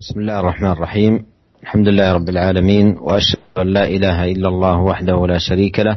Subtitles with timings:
[0.00, 1.24] بسم الله الرحمن الرحيم.
[1.62, 5.96] الحمد لله رب العالمين وأشهد أن لا إله إلا الله وحده لا شريك له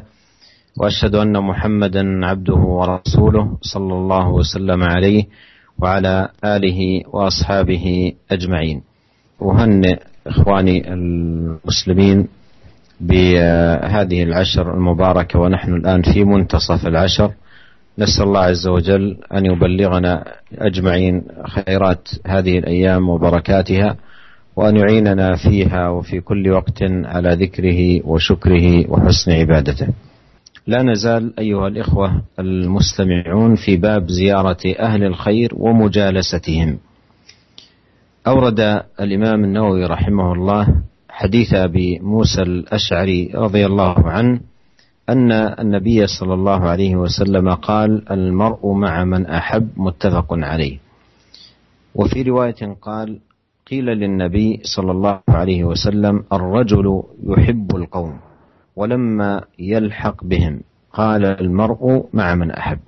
[0.79, 5.23] وأشهد أن محمدا عبده ورسوله صلى الله وسلم عليه
[5.79, 6.79] وعلى آله
[7.13, 8.81] وأصحابه أجمعين.
[9.41, 12.27] أهنئ إخواني المسلمين
[13.01, 17.33] بهذه العشر المباركة ونحن الآن في منتصف العشر.
[17.99, 20.25] نسأل الله عز وجل أن يبلغنا
[20.57, 23.95] أجمعين خيرات هذه الأيام وبركاتها
[24.55, 29.87] وأن يعيننا فيها وفي كل وقت على ذكره وشكره وحسن عبادته.
[30.67, 36.77] لا نزال أيها الإخوة المستمعون في باب زيارة أهل الخير ومجالستهم.
[38.27, 38.59] أورد
[38.99, 40.67] الإمام النووي رحمه الله
[41.09, 44.39] حديث أبي موسى الأشعري رضي الله عنه
[45.09, 50.77] أن النبي صلى الله عليه وسلم قال المرء مع من أحب متفق عليه.
[51.95, 53.19] وفي رواية قال
[53.71, 58.19] قيل للنبي صلى الله عليه وسلم الرجل يحب القوم
[58.75, 60.61] ولما يلحق بهم
[60.93, 62.79] قال المرء مع من أحب.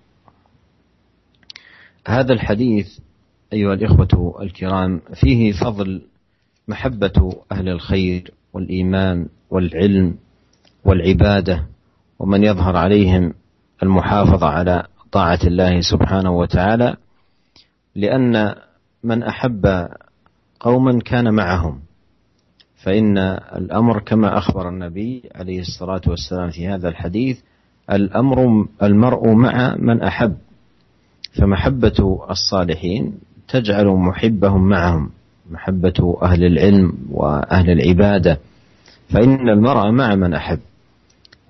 [2.08, 3.00] هذا الحديث
[3.53, 6.02] أيها الإخوة الكرام فيه فضل
[6.67, 10.16] محبة أهل الخير والإيمان والعلم
[10.85, 11.70] والعبادة
[12.22, 13.33] ومن يظهر عليهم
[13.83, 16.95] المحافظة على طاعة الله سبحانه وتعالى
[17.95, 18.55] لأن
[19.03, 19.88] من أحب
[20.59, 21.80] قوما كان معهم.
[22.83, 23.17] فإن
[23.58, 27.39] الأمر كما أخبر النبي عليه الصلاة والسلام في هذا الحديث
[27.91, 30.38] الأمر المرء مع من أحب.
[31.33, 33.13] فمحبة الصالحين
[33.47, 35.09] تجعل محبهم معهم
[35.52, 38.39] محبة أهل العلم وأهل العبادة.
[39.09, 40.59] فإن المرء مع من أحب.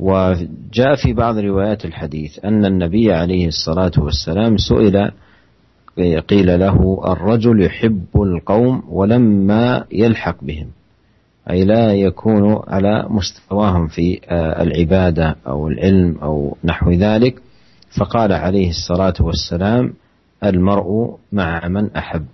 [0.01, 5.11] وجاء في بعض روايات الحديث أن النبي عليه الصلاة والسلام سئل
[6.21, 6.77] قيل له
[7.13, 10.67] الرجل يحب القوم ولما يلحق بهم
[11.49, 14.19] أي لا يكون على مستواهم في
[14.61, 17.41] العبادة أو العلم أو نحو ذلك.
[17.99, 19.93] فقال عليه الصلاة والسلام
[20.43, 22.25] المرء مع من أحب.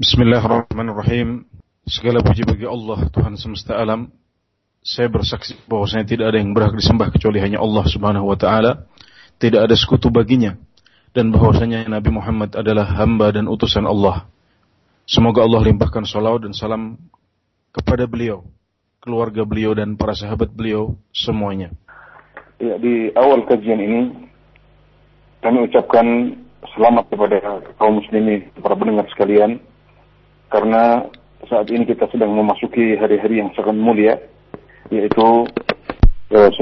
[0.00, 1.44] بسم الله الرحمن الرحيم.
[1.82, 4.06] segala puji bagi Allah Tuhan semesta alam
[4.82, 8.90] saya bersaksi bahwasanya tidak ada yang berhak disembah kecuali hanya Allah Subhanahu wa taala,
[9.38, 10.58] tidak ada sekutu baginya
[11.14, 14.26] dan bahwasanya Nabi Muhammad adalah hamba dan utusan Allah.
[15.04, 16.96] Semoga Allah limpahkan salawat dan salam
[17.70, 18.48] kepada beliau,
[18.98, 21.70] keluarga beliau dan para sahabat beliau semuanya.
[22.62, 24.00] Ya, di awal kajian ini
[25.42, 26.38] kami ucapkan
[26.78, 27.36] selamat kepada
[27.76, 29.58] kaum muslimin, para pendengar sekalian,
[30.48, 31.10] karena
[31.50, 34.14] saat ini kita sedang memasuki hari-hari yang sangat mulia,
[34.90, 35.46] yaitu
[36.32, 36.58] eh, 10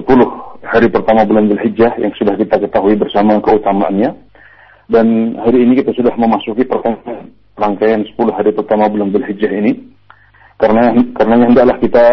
[0.66, 4.12] hari pertama bulan Zulhijjah yang sudah kita ketahui bersama keutamaannya.
[4.90, 9.72] Dan hari ini kita sudah memasuki pertengahan rangkaian 10 hari pertama bulan Zulhijjah ini.
[10.60, 12.04] Karena karena hendaklah kita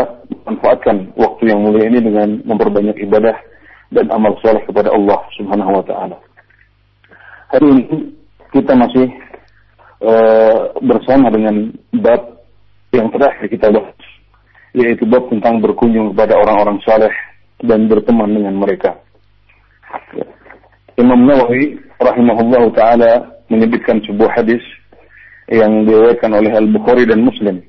[0.47, 3.35] manfaatkan waktu yang mulia ini dengan memperbanyak ibadah
[3.91, 6.17] dan amal soleh kepada Allah Subhanahu wa taala.
[7.51, 7.83] Hari ini
[8.55, 9.07] kita masih
[9.99, 12.39] uh, bersama dengan bab
[12.95, 14.06] yang terakhir kita bahas
[14.75, 17.13] yaitu bab tentang berkunjung kepada orang-orang saleh
[17.63, 18.97] dan berteman dengan mereka.
[20.97, 23.11] Imam Nawawi rahimahullah taala
[23.47, 24.61] menyebutkan sebuah hadis
[25.47, 27.63] yang diriwayatkan oleh Al-Bukhari dan Muslim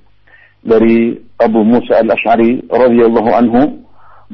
[0.66, 3.60] dari Abu Musa Al-Asy'ari radhiyallahu anhu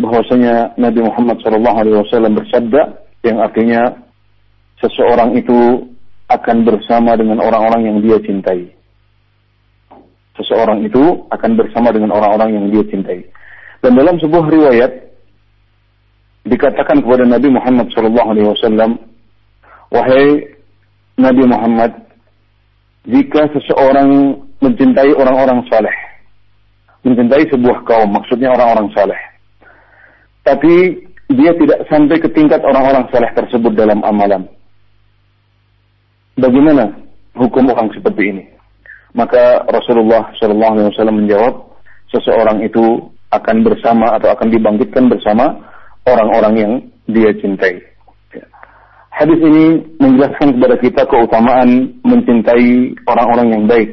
[0.01, 2.83] bahwasanya Nabi Muhammad sallallahu alaihi wasallam bersabda
[3.23, 3.83] yang artinya
[4.81, 5.91] seseorang itu
[6.33, 8.73] akan bersama dengan orang-orang yang dia cintai
[10.39, 13.21] seseorang itu akan bersama dengan orang-orang yang dia cintai.
[13.85, 14.93] Dan dalam sebuah riwayat
[16.45, 18.97] dikatakan kepada Nabi Muhammad SAW,
[19.93, 20.27] wahai
[21.15, 21.93] Nabi Muhammad,
[23.07, 25.97] jika seseorang mencintai orang-orang saleh,
[27.05, 29.21] mencintai sebuah kaum, maksudnya orang-orang saleh,
[30.43, 34.45] tapi dia tidak sampai ke tingkat orang-orang saleh tersebut dalam amalan.
[36.35, 36.91] Bagaimana
[37.39, 38.45] hukum orang seperti ini?
[39.15, 41.55] Maka Rasulullah Shallallahu Alaihi Wasallam menjawab,
[42.11, 45.55] seseorang itu akan bersama atau akan dibangkitkan bersama
[46.07, 46.73] orang-orang yang
[47.07, 47.95] dia cintai.
[49.15, 53.91] Hadis ini menjelaskan kepada kita keutamaan mencintai orang-orang yang baik,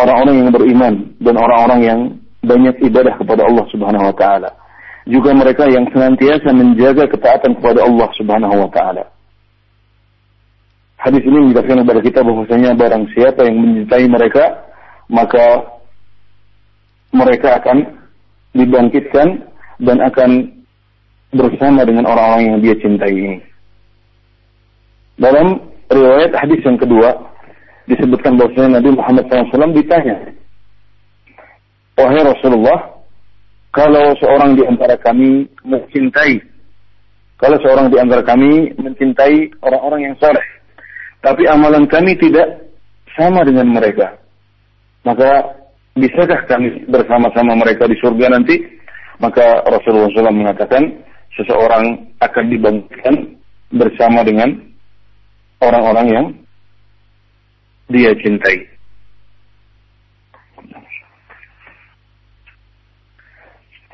[0.00, 2.00] orang-orang yang beriman dan orang-orang yang
[2.40, 4.50] banyak ibadah kepada Allah Subhanahu wa taala.
[5.04, 9.04] Juga mereka yang senantiasa menjaga ketaatan kepada Allah Subhanahu wa taala.
[11.00, 14.44] Hadis ini menjelaskan kepada kita bahwasanya barang siapa yang mencintai mereka,
[15.08, 15.44] maka
[17.10, 17.78] mereka akan
[18.52, 19.48] dibangkitkan
[19.80, 20.30] dan akan
[21.32, 23.38] bersama dengan orang-orang yang dia cintai ini.
[25.16, 25.56] Dalam
[25.88, 27.16] riwayat hadis yang kedua
[27.88, 30.16] disebutkan bahwasanya Nabi Muhammad SAW ditanya
[32.00, 32.80] Wahai Rasulullah,
[33.76, 36.40] kalau seorang di antara kami mencintai,
[37.36, 40.40] kalau seorang di antara kami mencintai orang-orang yang saleh,
[41.25, 42.69] tapi amalan kami tidak
[43.15, 44.19] sama dengan mereka,
[45.07, 45.57] maka
[45.95, 48.55] bisakah kami bersama-sama mereka di surga nanti?
[49.15, 50.83] Maka Rasulullah SAW mengatakan,
[51.39, 53.15] seseorang akan dibangkitkan
[53.71, 54.59] bersama dengan
[55.63, 56.25] orang-orang yang
[57.89, 58.75] dia cintai.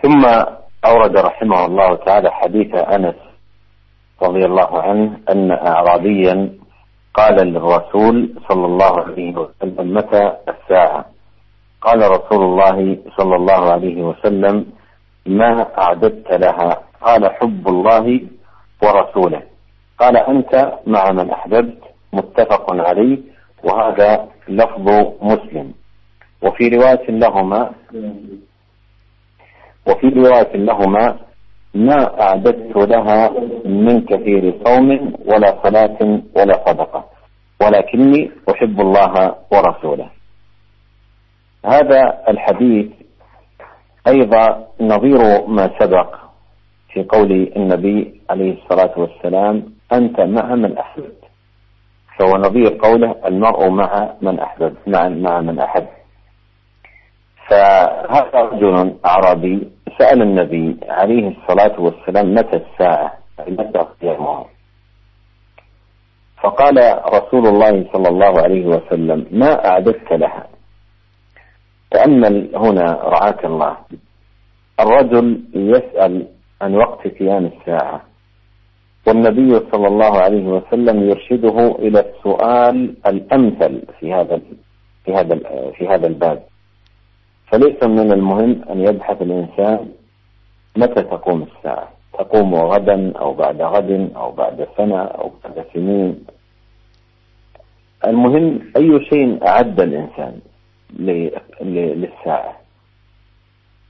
[0.01, 0.25] ثم
[0.85, 3.19] أورد رحمه الله تعالى حديث أنس
[4.21, 6.35] رضي الله عنه أن أعرابيا
[7.16, 11.04] قال للرسول صلى الله عليه وسلم متى الساعة؟
[11.80, 14.66] قال رسول الله صلى الله عليه وسلم
[15.26, 16.82] ما أعددت لها.
[17.02, 18.20] قال حب الله
[18.82, 19.42] ورسوله.
[19.98, 21.82] قال أنت مع من أحببت
[22.12, 23.18] متفق عليه
[23.64, 24.86] وهذا لفظ
[25.22, 25.72] مسلم.
[26.42, 27.70] وفي رواية لهما
[29.88, 31.16] وفي رواية لهما
[31.76, 33.30] ما أعددت لها
[33.64, 35.98] من كثير صوم ولا صلاة
[36.36, 37.04] ولا صدقة
[37.62, 40.08] ولكني أحب الله ورسوله.
[41.66, 42.86] هذا الحديث
[44.08, 46.14] أيضا نظير ما سبق
[46.92, 49.62] في قول النبي عليه الصلاة والسلام
[49.92, 51.22] أنت مع من أحببت.
[52.18, 55.86] فهو نظير قوله المرء مع من أحبب مع, مع من أحب.
[57.48, 63.12] فهذا رجل أعرابي سأل النبي عليه الصلاة والسلام متى الساعة؟
[63.48, 64.44] متى قيامها
[66.42, 66.76] فقال
[67.14, 70.46] رسول الله صلى الله عليه وسلم ما أعددت لها.
[71.90, 73.76] تأمل هنا رعاك الله.
[74.80, 76.26] الرجل يسأل
[76.62, 78.00] عن وقت قيام الساعة
[79.06, 84.40] والنبي صلى الله عليه وسلم يرشده إلى السؤال الأمثل في هذا
[85.04, 85.38] في هذا
[85.78, 86.42] في هذا الباب.
[87.46, 89.88] فليس من المهم أن يبحث الإنسان
[90.76, 91.88] متى تقوم الساعة.
[92.18, 96.26] تقوم غدا أو بعد غد أو بعد سنة أو بعد سنين.
[98.06, 100.40] المهم أي شيء أعد الإنسان
[101.60, 102.56] للساعة.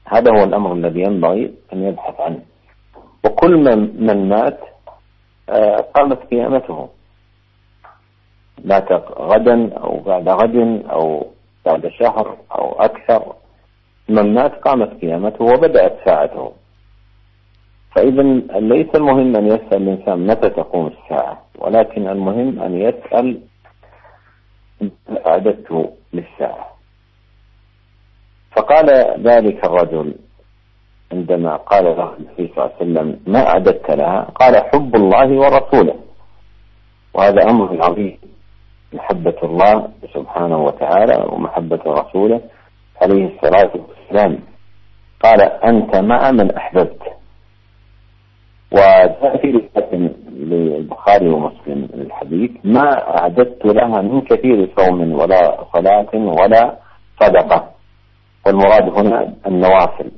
[0.05, 2.41] هذا هو الأمر الذي ينبغي أن يبحث عنه.
[3.25, 4.61] وكل من, من مات
[5.51, 6.89] آه، قامت قيامته.
[8.65, 11.27] مات غدا أو بعد غد أو
[11.67, 13.33] بعد شهر أو أكثر.
[14.09, 16.53] من مات قامت قيامته وبدأت ساعته.
[17.95, 18.23] فإذا
[18.61, 23.41] ليس المهم أن يسأل الإنسان متى تقوم الساعة ولكن المهم أن يسأل
[25.27, 26.67] أعددت للساعة.
[28.57, 28.87] فقال
[29.23, 30.15] ذلك الرجل
[31.13, 35.95] عندما قال له النبي صلى الله عليه وسلم ما أعددت لها؟ قال حب الله ورسوله.
[37.15, 38.19] وهذا أمر عظيم.
[38.93, 42.41] محبة الله سبحانه وتعالى ومحبة رسوله
[43.03, 44.39] عليه الصلاة والسلام.
[45.25, 47.03] قال أنت مع من أحببت.
[48.73, 49.63] وجاء في
[50.31, 56.77] للبخاري ومسلم الحديث ما أعددت لها من كثير صوم ولا صلاة ولا
[57.21, 57.71] صدقة.
[58.47, 60.11] والمراد هنا النوافل.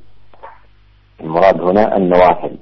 [1.21, 2.57] المراد هنا النوافل.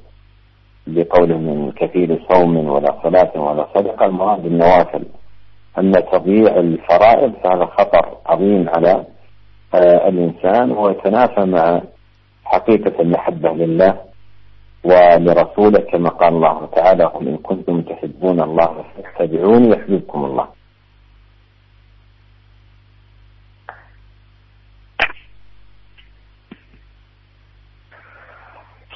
[0.87, 5.05] بقوله من كثير صوم ولا صلاة ولا صدقة المراد النوافل.
[5.79, 9.05] أما تضييع الفرائض فهذا خطر عظيم على
[9.75, 11.81] الإنسان ويتنافى مع
[12.45, 13.94] حقيقة المحبة لله
[14.83, 20.47] ولرسوله كما قال الله تعالى قل إن كنتم تحبون الله فاتبعوني يحببكم الله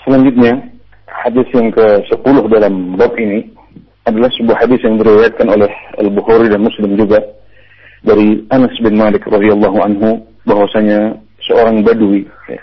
[0.01, 0.57] Selanjutnya,
[1.05, 3.53] hadis yang ke-10 dalam bab ini
[4.03, 5.69] adalah sebuah hadis yang diriwayatkan oleh
[6.01, 7.21] Al-Bukhari dan Muslim juga
[8.01, 10.09] dari Anas bin Malik radhiyallahu anhu
[10.45, 12.61] bahwasanya seorang badui ya,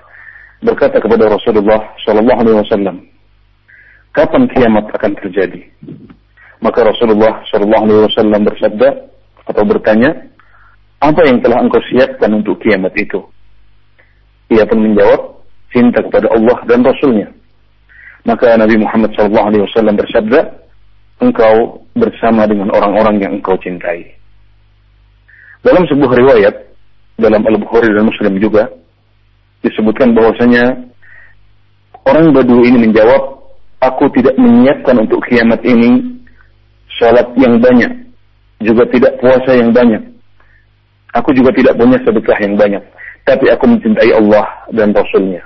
[0.62, 2.96] berkata kepada Rasulullah sallallahu alaihi wasallam,
[4.14, 5.62] "Kapan kiamat akan terjadi?"
[6.58, 8.88] Maka Rasulullah sallallahu alaihi wasallam bersabda
[9.46, 10.10] atau bertanya,
[10.98, 13.22] "Apa yang telah engkau siapkan untuk kiamat itu?"
[14.50, 15.38] Ia pun menjawab,
[15.70, 17.30] "Cinta kepada Allah dan Rasulnya."
[18.26, 20.40] Maka Nabi Muhammad sallallahu alaihi wasallam bersabda,
[21.22, 24.18] "Engkau bersama dengan orang-orang yang engkau cintai."
[25.62, 26.54] Dalam sebuah riwayat
[27.18, 28.70] dalam Al-Bukhari dan Muslim juga
[29.66, 30.86] disebutkan bahwasanya
[32.06, 33.42] orang Badu ini menjawab,
[33.82, 36.22] aku tidak menyiapkan untuk kiamat ini
[36.98, 37.90] sholat yang banyak,
[38.62, 40.02] juga tidak puasa yang banyak.
[41.18, 42.82] Aku juga tidak punya sedekah yang banyak,
[43.26, 45.42] tapi aku mencintai Allah dan Rasulnya.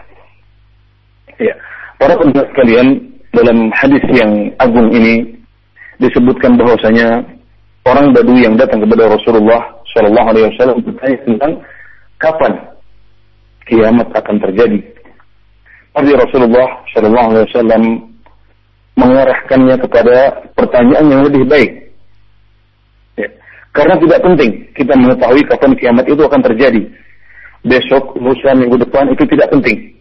[1.41, 1.57] Ya.
[1.97, 3.01] Para pendengar sekalian,
[3.33, 5.41] dalam hadis yang agung ini
[5.97, 7.25] disebutkan bahwasanya
[7.89, 11.53] orang Badu yang datang kepada Rasulullah Shallallahu Alaihi Wasallam bertanya tentang
[12.17, 12.53] kapan
[13.69, 14.81] kiamat akan terjadi.
[15.93, 17.83] Tapi Rasulullah Shallallahu Alaihi Wasallam
[18.97, 20.17] mengarahkannya kepada
[20.57, 21.71] pertanyaan yang lebih baik.
[23.17, 23.29] Ya.
[23.73, 26.83] Karena tidak penting kita mengetahui kapan kiamat itu akan terjadi.
[27.63, 29.95] Besok, lusa, minggu depan itu tidak penting.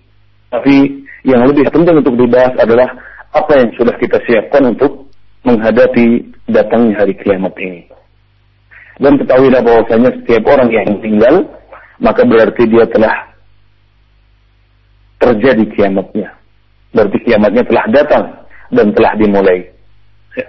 [0.49, 2.89] Tapi yang lebih penting untuk dibahas adalah
[3.31, 5.07] apa yang sudah kita siapkan untuk
[5.45, 7.87] menghadapi datangnya hari kiamat ini.
[8.99, 11.35] Dan ketahuilah bahwasanya setiap orang yang meninggal,
[12.01, 13.15] maka berarti dia telah
[15.21, 16.29] terjadi kiamatnya.
[16.91, 18.23] Berarti kiamatnya telah datang
[18.73, 19.59] dan telah dimulai.
[20.35, 20.45] Ya.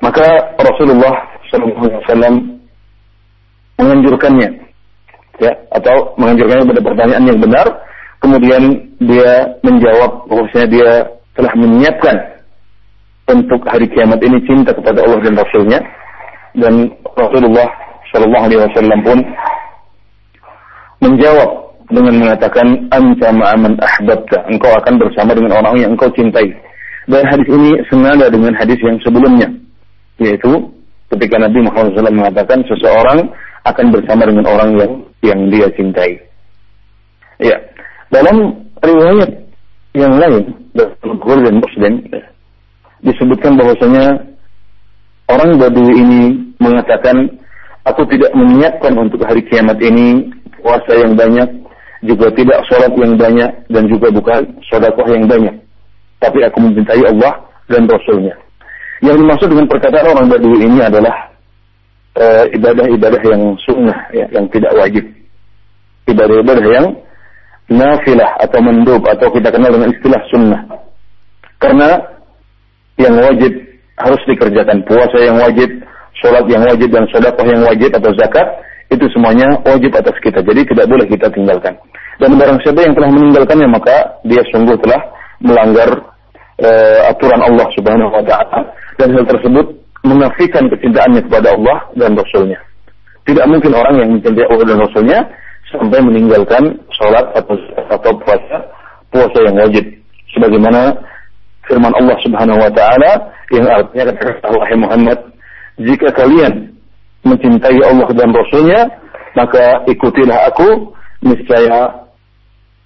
[0.00, 0.26] Maka
[0.56, 1.14] Rasulullah
[1.50, 2.36] SAW
[3.76, 4.48] menganjurkannya,
[5.42, 7.66] ya, atau menganjurkannya pada pertanyaan yang benar,
[8.22, 8.62] kemudian
[9.02, 10.90] dia menjawab bahwasanya dia
[11.34, 12.16] telah menyiapkan
[13.26, 15.80] untuk hari kiamat ini cinta kepada Allah dan Rasulnya
[16.58, 17.68] dan Rasulullah
[18.12, 19.18] Shallallahu Alaihi Wasallam pun
[21.02, 21.50] menjawab
[21.92, 24.48] dengan mengatakan anta ma'aman ahbabta.
[24.48, 26.48] Engkau akan bersama dengan orang yang engkau cintai.
[27.10, 29.50] Dan hadis ini senada dengan hadis yang sebelumnya
[30.22, 30.52] yaitu
[31.10, 33.26] ketika Nabi Muhammad SAW mengatakan seseorang
[33.66, 34.92] akan bersama dengan orang yang
[35.22, 36.18] yang dia cintai.
[37.42, 37.58] Ya
[38.14, 39.30] dalam riwayat
[39.98, 42.22] yang lain dalam Bukhari dan Muslim ya,
[43.02, 44.06] disebutkan bahwasanya
[45.30, 46.22] orang Badui ini
[46.58, 47.28] mengatakan
[47.86, 50.30] aku tidak menyiapkan untuk hari kiamat ini
[50.62, 51.62] puasa yang banyak
[52.02, 55.54] juga tidak sholat yang banyak dan juga bukan sodakoh yang banyak.
[56.18, 58.34] Tapi aku mencintai Allah dan Rasulnya.
[59.02, 61.14] Yang dimaksud dengan perkataan orang Badui ini adalah
[62.18, 65.04] eh, ibadah-ibadah yang sunnah ya, yang tidak wajib.
[66.10, 66.86] Ibadah-ibadah yang
[67.70, 70.62] nafilah atau mendub atau kita kenal dengan istilah sunnah.
[71.62, 72.02] Karena
[72.98, 75.68] yang wajib harus dikerjakan puasa yang wajib,
[76.20, 78.46] sholat yang wajib dan sedekah yang wajib atau zakat
[78.92, 80.44] itu semuanya wajib atas kita.
[80.44, 81.76] Jadi tidak boleh kita tinggalkan.
[82.20, 85.00] Dan barang siapa yang telah meninggalkannya maka dia sungguh telah
[85.40, 85.90] melanggar
[86.60, 88.58] uh, aturan Allah Subhanahu wa taala
[89.00, 89.66] dan hal tersebut
[90.04, 92.60] menafikan kecintaannya kepada Allah dan Rasulnya.
[93.22, 95.18] Tidak mungkin orang yang mencintai Allah dan Rasulnya
[95.72, 97.56] sampai meninggalkan sholat atau
[97.88, 98.56] atau puasa
[99.08, 99.84] puasa yang wajib
[100.36, 100.92] sebagaimana
[101.68, 103.12] firman Allah Subhanahu wa taala
[103.54, 105.18] yang artinya kata Allah Muhammad
[105.78, 106.74] jika kalian
[107.22, 108.80] mencintai Allah dan Rasulnya
[109.38, 110.92] maka ikutilah aku
[111.22, 112.02] niscaya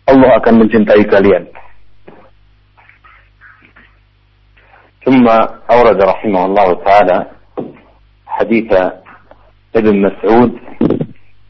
[0.06, 1.45] Allah akan mencintai kalian
[5.06, 5.23] ثم
[5.71, 7.18] أورد رحمه الله تعالى
[8.26, 8.71] حديث
[9.78, 10.50] ابن مسعود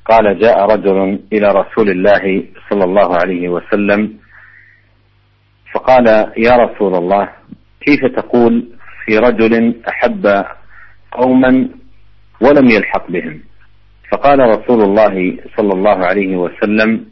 [0.05, 0.99] قال جاء رجل
[1.33, 2.25] إلى رسول الله
[2.71, 4.01] صلى الله عليه وسلم
[5.77, 6.07] فقال
[6.37, 7.29] يا رسول الله
[7.81, 8.69] كيف تقول
[9.05, 10.45] في رجل أحب
[11.13, 11.69] قوما
[12.41, 13.41] ولم يلحق بهم؟
[14.13, 17.05] فقال رسول الله صلى الله عليه وسلم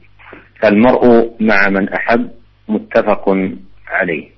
[0.64, 2.30] المرء مع من أحب
[2.68, 3.28] متفق
[3.88, 4.28] عليه.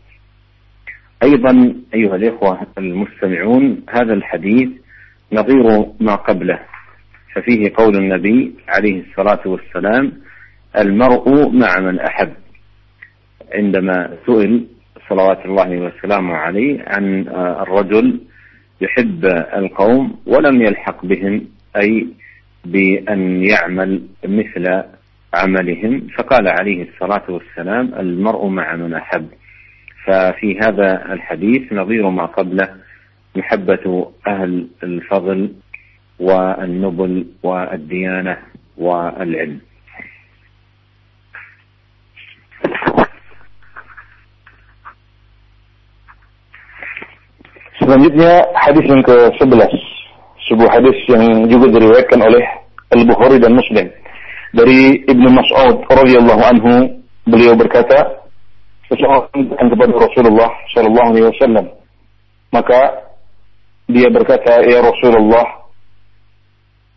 [1.23, 4.69] أيضا أيها الإخوة المستمعون هذا الحديث
[5.33, 6.59] نظير ما قبله
[7.35, 10.13] ففيه قول النبي عليه الصلاة والسلام
[10.79, 12.33] المرء مع من أحب.
[13.55, 14.67] عندما سئل
[15.09, 17.29] صلوات الله وسلامه عليه عن
[17.63, 18.21] الرجل
[18.81, 19.25] يحب
[19.57, 21.45] القوم ولم يلحق بهم
[21.77, 22.07] أي
[22.65, 24.83] بأن يعمل مثل
[25.35, 26.07] عملهم.
[26.19, 29.27] فقال عليه الصلاة والسلام المرء مع من أحب.
[30.05, 32.69] ففي هذا الحديث نظير ما قبله
[33.37, 35.53] محبة أهل الفضل
[36.19, 38.37] والنبل والديانة
[38.77, 39.61] والعلم.
[47.87, 49.71] Selanjutnya hadis yang ke-11
[50.51, 52.43] sebuah hadis yang juga diriwayatkan oleh
[52.91, 53.87] Al-Bukhari dan Muslim.
[54.51, 56.73] Dari Ibnu Mas'ud radhiyallahu anhu
[57.31, 58.27] beliau berkata
[58.91, 61.67] seseorang kepada Rasulullah sallallahu alaihi wasallam.
[62.51, 63.07] Maka
[63.87, 65.47] dia berkata ya Rasulullah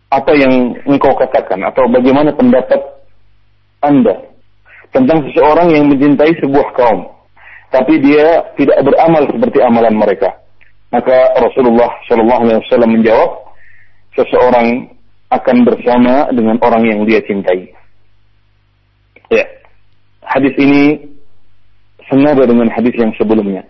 [0.10, 2.82] apa yang engkau katakan atau bagaimana pendapat
[3.86, 4.26] Anda
[4.90, 7.14] tentang seseorang yang mencintai sebuah kaum
[7.70, 10.49] tapi dia tidak beramal seperti amalan mereka.
[10.90, 13.30] Maka Rasulullah Shallallahu Alaihi Wasallam menjawab,
[14.18, 14.90] seseorang
[15.30, 17.70] akan bersama dengan orang yang dia cintai.
[19.30, 19.46] Ya,
[20.26, 20.98] hadis ini
[22.10, 23.62] senada dengan hadis yang sebelumnya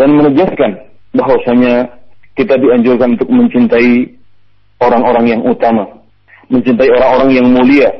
[0.00, 0.80] dan menegaskan
[1.12, 2.00] bahwasanya
[2.34, 4.10] kita dianjurkan untuk mencintai
[4.80, 5.86] orang-orang yang utama,
[6.50, 7.90] mencintai orang-orang yang mulia,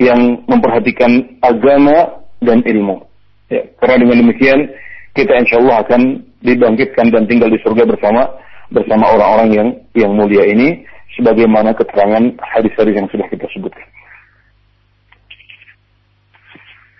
[0.00, 1.10] yang memperhatikan
[1.44, 3.04] agama dan ilmu.
[3.52, 4.58] Ya, karena dengan demikian
[5.12, 6.00] kita insya Allah akan
[6.43, 8.27] dibangkitkan dan tinggal di surga bersama
[8.69, 10.85] bersama orang-orang yang yang mulia ini
[11.17, 13.87] sebagaimana keterangan hadis-hadis yang sudah kita sebutkan.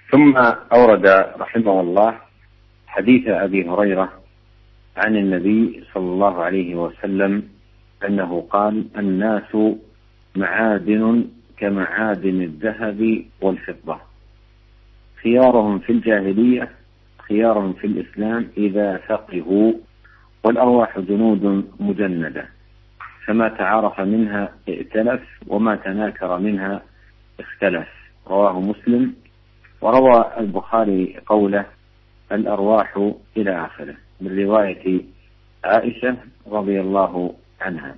[0.09, 0.33] ثم
[0.73, 1.05] أورد
[1.37, 2.11] رحمه الله
[2.87, 4.09] حديث أبي هريرة
[4.97, 7.43] عن النبي صلى الله عليه وسلم
[8.01, 9.53] أنه قال الناس
[10.35, 13.97] معادن كمعادن الذهب والفضة
[15.23, 16.69] خيارهم في الجاهلية
[17.28, 19.72] خيارهم في الإسلام إذا فقهوا
[20.44, 22.46] والأرواح جنود مجندة.
[23.26, 26.82] فما تعارف منها ائتلف وما تناكر منها
[27.40, 27.88] اختلف.
[28.26, 29.14] رواه مسلم.
[29.80, 31.66] وروى البخاري قوله
[32.32, 33.94] الأرواح إلى آخره.
[34.20, 35.00] من رواية
[35.64, 36.16] عائشة
[36.46, 37.94] رضي الله عنها.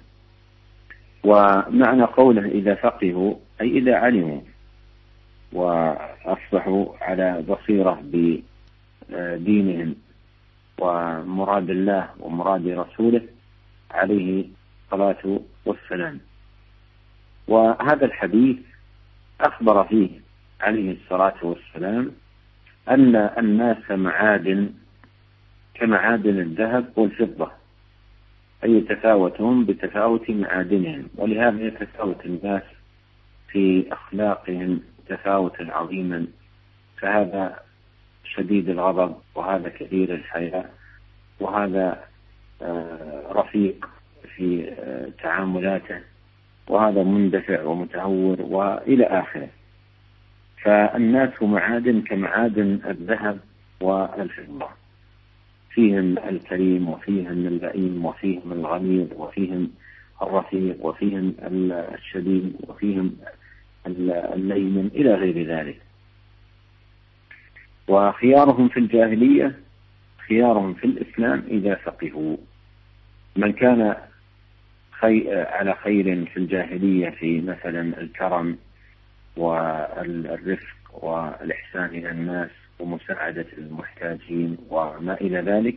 [1.25, 4.40] ومعنى قوله إذا فقهوا أي إذا علموا.
[5.52, 8.00] وأصبحوا على بصيرة
[9.08, 9.94] بدينهم
[10.78, 13.22] ومراد الله ومراد رسوله
[13.90, 14.44] عليه
[14.84, 16.20] الصلاة والسلام.
[17.48, 18.56] وهذا الحديث
[19.40, 20.10] أخبر فيه
[20.60, 22.12] عليه الصلاة والسلام
[22.88, 24.70] أن الناس معادن
[25.75, 27.50] كمعادن الذهب والفضة
[28.64, 31.08] أي يتفاوتون بتفاوت معادنهم.
[31.16, 32.62] ولهذا يتفاوت الناس
[33.48, 36.26] في أخلاقهم تفاوتا عظيما.
[36.98, 37.58] فهذا
[38.35, 40.75] شديد الغضب وهذا كثير الحياء
[41.40, 42.04] وهذا
[42.62, 43.88] آه، رفيق
[44.37, 46.00] في آه، تعاملاته
[46.68, 49.49] وهذا مندفع ومتهور وإلى آخره.
[50.62, 53.38] فالناس معادن كمعادن الذهب
[53.80, 54.68] والفضة.
[55.71, 59.71] فيهم الكريم وفيهم اللئيم وفيهم الغليظ وفيهم
[60.23, 61.35] الرفيق وفيهم
[61.95, 63.16] الشديد وفيهم
[63.87, 65.80] اللين إلى غير ذلك
[67.88, 69.55] وخيارهم في الجاهلية
[70.28, 72.37] خيارهم في الإسلام إذا فقهوا.
[73.37, 73.97] من كان
[74.93, 75.43] خي...
[75.45, 78.59] على خير في الجاهلية في مثلا الكرم
[79.37, 85.76] والرفق والإحسان إلى الناس ومساعدة المحتاجين وما إلى ذلك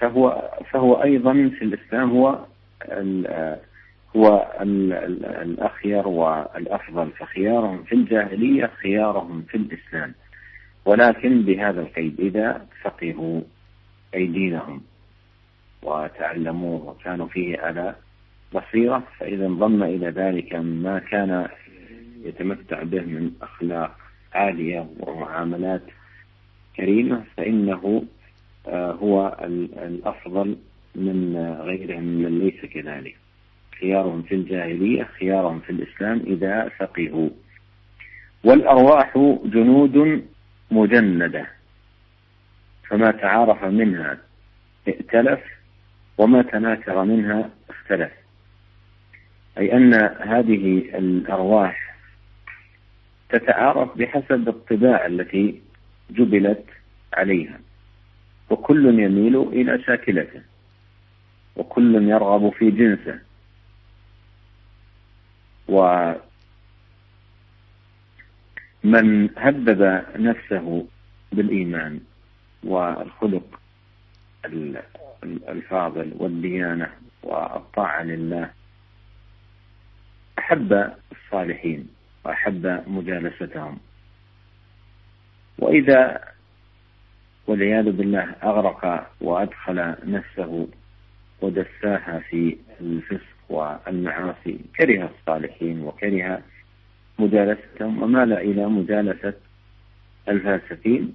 [0.00, 2.38] فهو فهو أيضا في الإسلام هو
[4.16, 4.52] هو
[5.42, 7.10] الأخير والأفضل.
[7.10, 10.14] فخيارهم في الجاهلية خيارهم في الإسلام.
[10.84, 13.40] ولكن بهذا القيد إذا فقهوا
[14.14, 14.82] أي دينهم
[15.82, 17.94] وتعلموه وكانوا فيه على
[18.54, 21.48] بصيرة فإذا انضم إلى ذلك ما كان
[22.24, 23.96] يتمتع به من أخلاق
[24.34, 25.82] عالية ومعاملات
[26.76, 28.04] كريمة فإنه
[28.66, 29.36] آه، هو
[29.86, 30.56] الأفضل
[30.94, 33.16] من غيرهم من ليس كذلك.
[33.80, 37.28] خيارهم في الجاهلية خيارهم في الإسلام إذا فقهوا.
[38.44, 40.24] والأرواح جنود
[40.72, 41.46] مجندة
[42.88, 44.18] فما تعارف منها
[44.88, 45.40] ائتلف
[46.18, 48.10] وما تناكر منها اختلف.
[49.58, 51.96] أي أن هذه الأرواح
[53.28, 55.60] تتعارف بحسب الطباع التي
[56.10, 56.64] جبلت
[57.14, 57.60] عليها
[58.50, 60.42] وكل يميل إلى شاكلته
[61.56, 63.18] وكل يرغب في جنسه.
[68.84, 70.86] ومن هبب نفسه
[71.32, 72.00] بالإيمان
[72.64, 73.60] والخلق
[75.48, 76.90] الفاضل والديانة
[77.22, 78.50] والطاعة لله
[80.38, 81.88] أحب الصالحين
[82.24, 83.78] وأحب مجالستهم.
[85.58, 86.24] وإذا
[87.46, 90.68] والعياذ بالله أغرق وأدخل نفسه
[91.40, 96.42] ودساها في الفسق والمعاصي كره الصالحين وكره
[97.18, 99.34] مجالستهم ومال إلى مجالسة
[100.28, 101.12] الفاسقين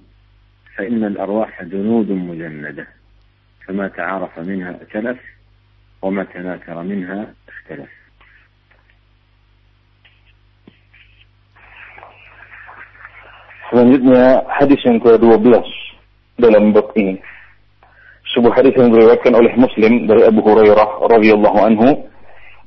[0.76, 2.86] فإن الأرواح جنود مجندة
[3.66, 5.18] فما تعارف منها ائتلف
[6.02, 7.88] وما تناكر منها اختلف
[13.68, 15.44] Selanjutnya hadis yang ke-12
[16.40, 17.20] dalam bab ini.
[18.32, 22.08] Sebuah hadis yang diriwayatkan oleh Muslim dari Abu Hurairah radhiyallahu anhu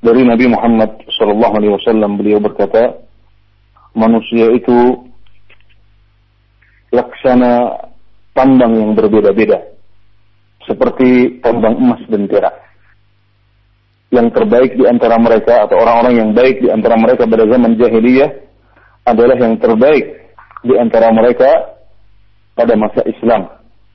[0.06, 3.02] dari Nabi Muhammad sallallahu alaihi wasallam beliau berkata,
[3.96, 5.08] manusia itu
[6.92, 7.88] laksana
[8.36, 9.60] tambang yang berbeda-beda
[10.68, 12.56] seperti tambang emas dan perak.
[14.12, 18.32] Yang terbaik di antara mereka atau orang-orang yang baik di antara mereka pada zaman jahiliyah
[19.08, 20.06] adalah yang terbaik
[20.68, 21.50] di antara mereka
[22.54, 23.48] pada masa Islam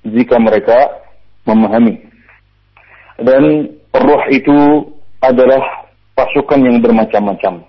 [0.09, 1.05] jika mereka
[1.45, 2.01] memahami.
[3.21, 4.59] Dan roh itu
[5.21, 7.65] adalah pasukan yang bermacam-macam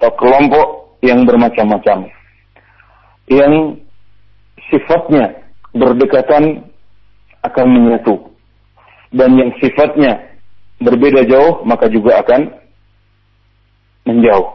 [0.00, 0.66] atau kelompok
[1.00, 2.08] yang bermacam-macam
[3.30, 3.78] yang
[4.68, 6.66] sifatnya berdekatan
[7.40, 8.30] akan menyatu
[9.14, 10.30] dan yang sifatnya
[10.80, 12.60] berbeda jauh maka juga akan
[14.08, 14.48] menjauh.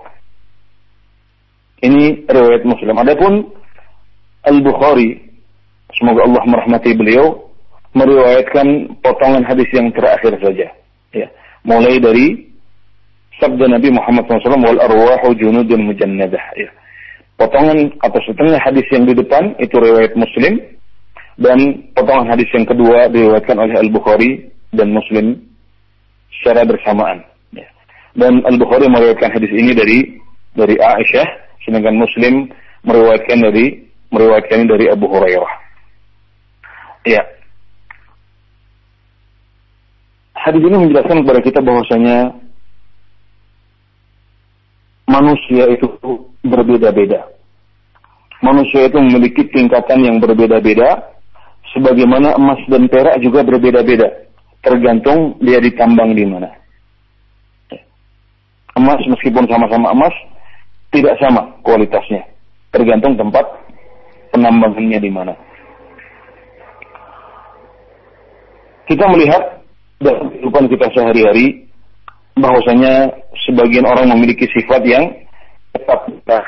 [1.85, 2.97] Ini riwayat Muslim.
[2.97, 3.33] Adapun
[4.45, 5.21] Al-Bukhari,
[5.93, 7.51] semoga Allah merahmati beliau,
[7.93, 10.67] meriwayatkan potongan hadis yang terakhir saja.
[11.13, 11.27] Ya.
[11.61, 12.54] Mulai dari
[13.41, 16.45] sabda Nabi Muhammad SAW, wal arwahu junudun mujannadah.
[16.55, 16.69] Ya.
[17.35, 20.59] Potongan atau setengah hadis yang di depan, itu riwayat Muslim,
[21.35, 21.59] dan
[21.91, 24.31] potongan hadis yang kedua diriwayatkan oleh Al-Bukhari
[24.71, 25.35] dan Muslim
[26.39, 27.23] secara bersamaan.
[27.51, 27.67] Ya.
[28.15, 29.99] Dan Al-Bukhari meriwayatkan hadis ini dari
[30.55, 31.27] dari Aisyah,
[31.67, 32.47] sedangkan Muslim
[32.87, 33.83] meriwayatkan dari
[34.15, 35.53] meriwayatkan dari Abu Hurairah.
[37.05, 37.21] Ya,
[40.45, 42.17] hadis ini menjelaskan kepada kita bahwasanya
[45.09, 45.87] manusia itu
[46.41, 47.29] berbeda-beda.
[48.43, 51.17] Manusia itu memiliki tingkatan yang berbeda-beda,
[51.73, 54.05] sebagaimana emas dan perak juga berbeda-beda,
[54.61, 56.49] tergantung dia ditambang di mana.
[58.75, 60.13] Emas meskipun sama-sama emas,
[60.91, 62.27] tidak sama kualitasnya,
[62.75, 63.45] tergantung tempat
[64.35, 65.33] penambangannya di mana.
[68.85, 69.65] Kita melihat
[69.97, 71.64] dalam kehidupan kita sehari-hari
[72.35, 73.11] bahwasanya
[73.47, 75.07] sebagian orang memiliki sifat yang
[75.71, 76.45] tetap nah,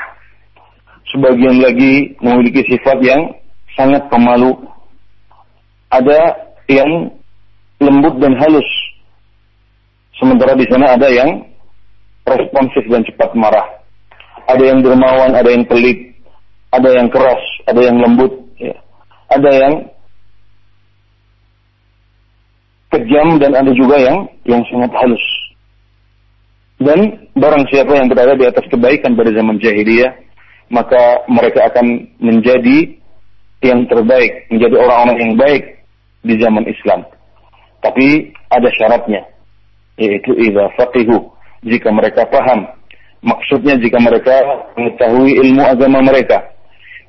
[1.12, 3.32] sebagian lagi memiliki sifat yang
[3.76, 4.52] sangat pemalu
[5.88, 6.36] ada
[6.68, 7.12] yang
[7.80, 8.68] lembut dan halus
[10.20, 11.44] sementara di sana ada yang
[12.28, 13.64] responsif dan cepat marah
[14.48, 16.12] ada yang dermawan ada yang pelit
[16.72, 18.76] ada yang keras ada yang lembut ya.
[19.32, 19.74] ada yang
[22.92, 25.24] kejam dan ada juga yang yang sangat halus.
[26.78, 30.14] Dan barang siapa yang berada di atas kebaikan pada zaman jahiliyah,
[30.70, 32.94] maka mereka akan menjadi
[33.66, 35.62] yang terbaik, menjadi orang-orang yang baik
[36.22, 37.02] di zaman Islam.
[37.82, 39.26] Tapi ada syaratnya,
[39.98, 41.18] yaitu idza faqihu,
[41.66, 42.70] jika mereka paham.
[43.18, 44.38] Maksudnya jika mereka
[44.78, 46.38] mengetahui ilmu agama mereka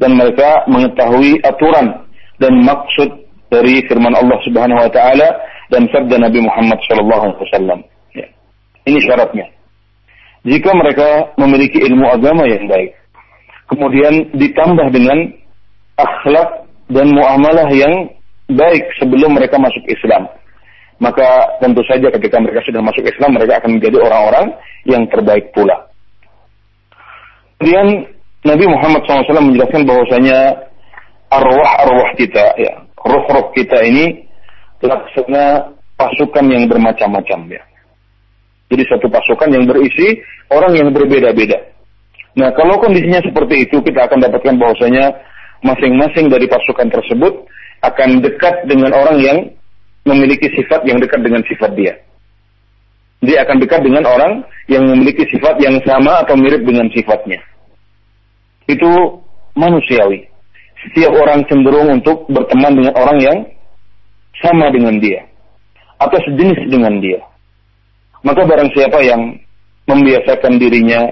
[0.02, 2.10] dan mereka mengetahui aturan
[2.42, 5.30] dan maksud dari firman Allah Subhanahu wa taala
[5.70, 7.78] dan sabda Nabi Muhammad SAW.
[8.18, 8.26] Ya.
[8.90, 9.59] Ini syaratnya.
[10.47, 12.95] Jika mereka memiliki ilmu agama yang baik,
[13.67, 15.36] kemudian ditambah dengan
[15.99, 16.49] akhlak
[16.88, 18.08] dan muamalah yang
[18.49, 20.32] baik sebelum mereka masuk Islam,
[20.97, 24.45] maka tentu saja ketika mereka sudah masuk Islam, mereka akan menjadi orang-orang
[24.88, 25.75] yang terbaik pula.
[27.60, 28.08] Kemudian
[28.47, 30.39] Nabi Muhammad SAW menjelaskan bahwasanya
[31.28, 32.73] arwah-arwah kita, ya,
[33.04, 34.23] roh-roh kita ini
[34.80, 37.63] laksana pasukan yang bermacam-macam ya.
[38.70, 40.22] Jadi satu pasukan yang berisi
[40.54, 41.58] orang yang berbeda-beda.
[42.38, 45.06] Nah, kalau kondisinya seperti itu, kita akan dapatkan bahwasanya
[45.66, 47.34] masing-masing dari pasukan tersebut
[47.82, 49.38] akan dekat dengan orang yang
[50.06, 51.94] memiliki sifat yang dekat dengan sifat dia.
[53.20, 57.42] Dia akan dekat dengan orang yang memiliki sifat yang sama atau mirip dengan sifatnya.
[58.70, 59.20] Itu
[59.60, 60.24] manusiawi.
[60.88, 63.38] Setiap orang cenderung untuk berteman dengan orang yang
[64.40, 65.28] sama dengan dia
[66.00, 67.20] atau sejenis dengan dia.
[68.24, 69.22] Maka barang siapa yang
[69.88, 71.08] membiasakan dirinya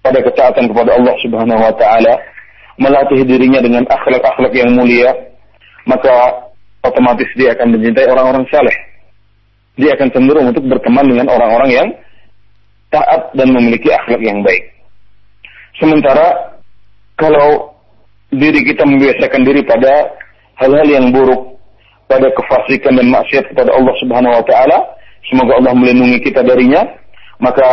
[0.00, 2.14] pada ketaatan kepada Allah Subhanahu wa taala,
[2.80, 5.10] melatih dirinya dengan akhlak-akhlak yang mulia,
[5.84, 6.46] maka
[6.86, 8.76] otomatis dia akan mencintai orang-orang saleh.
[9.76, 11.88] Dia akan cenderung untuk berteman dengan orang-orang yang
[12.88, 14.64] taat dan memiliki akhlak yang baik.
[15.76, 16.56] Sementara
[17.20, 17.76] kalau
[18.32, 20.16] diri kita membiasakan diri pada
[20.56, 21.60] hal-hal yang buruk,
[22.08, 24.78] pada kefasikan dan maksiat kepada Allah Subhanahu wa taala,
[25.30, 26.82] semoga Allah melindungi kita darinya,
[27.42, 27.66] maka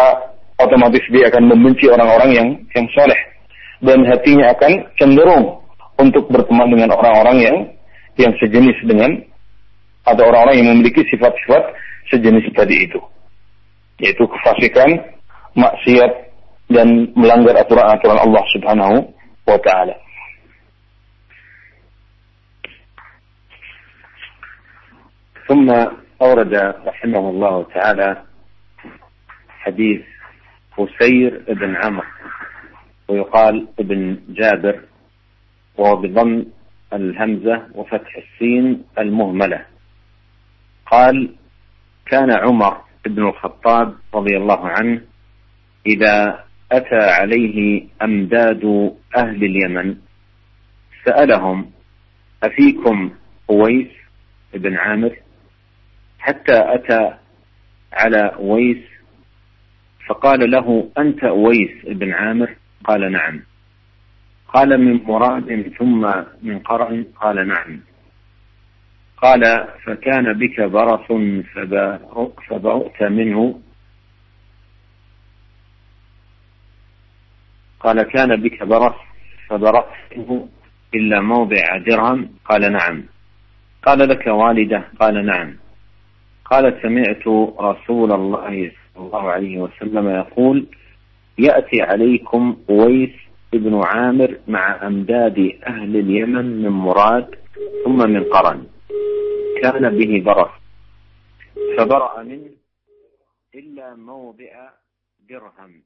[0.60, 3.20] otomatis dia akan membenci orang-orang yang yang saleh
[3.84, 5.46] dan hatinya akan cenderung
[6.00, 7.58] untuk berteman dengan orang-orang yang
[8.16, 9.12] yang sejenis dengan
[10.04, 11.64] atau orang-orang yang memiliki sifat-sifat
[12.12, 13.00] sejenis tadi itu
[14.02, 14.90] yaitu kefasikan,
[15.54, 16.12] maksiat
[16.74, 18.98] dan melanggar aturan-aturan Allah Subhanahu
[19.48, 19.96] wa taala.
[25.44, 25.68] ثم
[26.24, 26.54] أورد
[26.88, 28.24] رحمه الله تعالى
[29.50, 30.02] حديث
[30.80, 32.08] بسير بن عمرو
[33.08, 34.80] ويقال ابن جابر
[35.78, 36.46] وهو بضم
[36.94, 39.66] الهمزة وفتح السين المهملة.
[40.86, 41.36] قال
[42.06, 45.02] كان عمر بن الخطاب رضي الله عنه
[45.88, 49.96] إذا أتى عليه أمداد أهل اليمن
[51.06, 51.72] سألهم
[52.44, 53.12] أفيكم
[53.50, 53.92] أويس
[54.54, 55.23] بن عامر؟
[56.24, 57.14] حتى أتى
[57.94, 58.84] على ويس
[60.08, 63.42] فقال له أنت ويس بن عامر؟ قال نعم.
[64.48, 67.80] قال من مراد ثم من قرع قال نعم.
[69.18, 71.08] قال فكان بك برص
[72.50, 73.62] فبرؤت منه.
[77.80, 78.96] قال كان بك برص
[79.50, 80.50] فبرأت منه
[80.96, 83.04] إلا موضع درهم؟ قال نعم.
[83.84, 85.63] قال لك والدة؟ قال نعم.
[86.54, 87.28] قالت سمعت
[87.60, 90.66] رسول الله صلى الله عليه وسلم يقول
[91.38, 93.10] يأتي عليكم أويس
[93.54, 97.36] ابن عامر مع أمداد أهل اليمن من مراد
[97.86, 98.68] ثم من قرن.
[99.62, 100.52] كان به برص.
[101.78, 102.50] فبرأ منه
[103.56, 104.70] إلا موضع
[105.30, 105.82] درهم.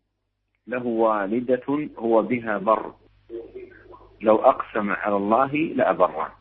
[0.67, 2.93] له والدة هو بها بر.
[4.21, 6.31] لو أقسم على الله لأبره.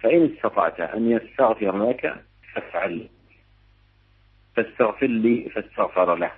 [0.00, 3.13] فإن استطعت أن يستغفر لك فافعل.
[4.56, 6.32] فاستغفر لي فاستغفر له.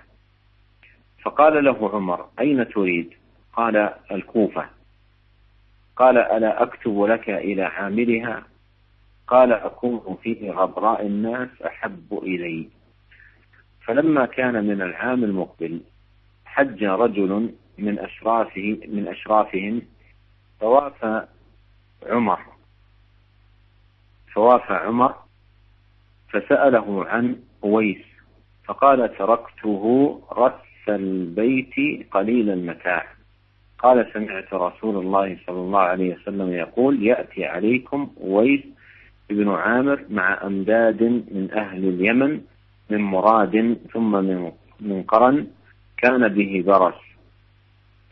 [1.23, 3.13] فقال له عمر أين تريد؟
[3.53, 4.69] قال الكوفة.
[5.95, 8.43] قال ألا أكتب لك إلى عاملها؟
[9.27, 12.69] قال أكون في غبراء الناس أحب إلي.
[13.85, 15.81] فلما كان من العام المقبل
[16.45, 19.81] حج رجل من أشرافه من أشرافهم
[20.59, 21.27] فوافى
[22.07, 22.39] عمر.
[24.33, 25.15] فوافى عمر
[26.29, 28.03] فسأله عن أويس
[28.65, 29.83] فقال تركته
[30.31, 31.73] رث البيت
[32.11, 33.05] قليل المتاع.
[33.79, 38.61] قال سمعت رسول الله صلى الله عليه وسلم يقول يأتي عليكم أويس
[39.29, 42.41] بن عامر مع أمداد من أهل اليمن
[42.89, 45.47] من مراد ثم من من قرن
[45.97, 47.01] كان به برس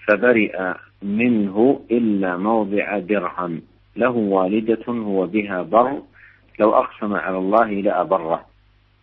[0.07, 3.61] فبرئ منه إلا موضع درهم
[3.95, 6.01] له والدة هو بها بر
[6.59, 8.45] لو أقسم على الله لأبره.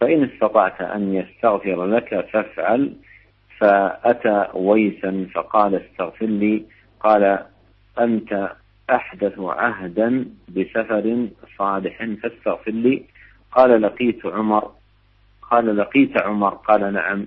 [0.03, 2.93] فإن استطعت أن يستغفر لك فافعل.
[3.59, 6.65] فأتى ويسا فقال استغفر لي.
[7.01, 7.39] قال
[8.01, 8.53] أنت
[8.91, 13.03] أحدث عهدا بسفر صالح فاستغفر لي.
[13.53, 14.71] قال لقيت عمر.
[15.51, 16.55] قال لقيت عمر.
[16.55, 17.27] قال نعم.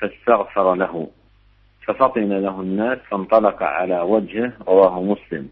[0.00, 1.10] فاستغفر له.
[1.86, 4.52] ففطن له الناس فانطلق على وجهه.
[4.68, 5.48] رواه مسلم.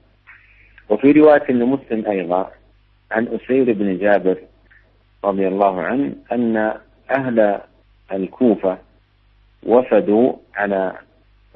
[0.89, 2.51] وفي رواية لمسلم أيضا
[3.13, 4.37] عن أسير بن جابر
[5.25, 6.75] رضي الله عنه أن
[7.11, 7.61] أهل
[8.13, 8.79] الكوفة
[9.67, 10.93] وفدوا على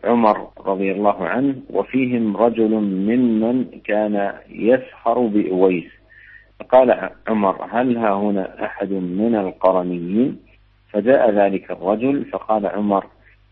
[0.05, 5.91] عمر رضي الله عنه وفيهم رجل ممن كان يسخر بأويس.
[6.61, 10.39] فقال عمر هل ها هنا أحد من القرنيين؟
[10.91, 13.07] فجاء ذلك الرجل فقال عمر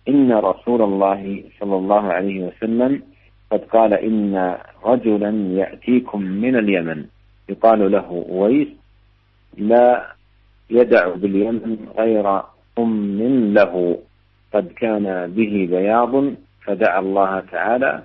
[0.08, 3.02] إن رسول الله صلى الله عليه وسلم
[3.50, 7.04] قد قال إن رجلا يأتيكم من اليمن.
[7.48, 8.68] يقال له أويس
[9.58, 10.06] لا
[10.70, 12.42] يدع باليمن غير
[12.78, 13.18] أم
[13.54, 13.98] له.
[14.54, 18.02] قد كان به بياض فدعا الله تعالى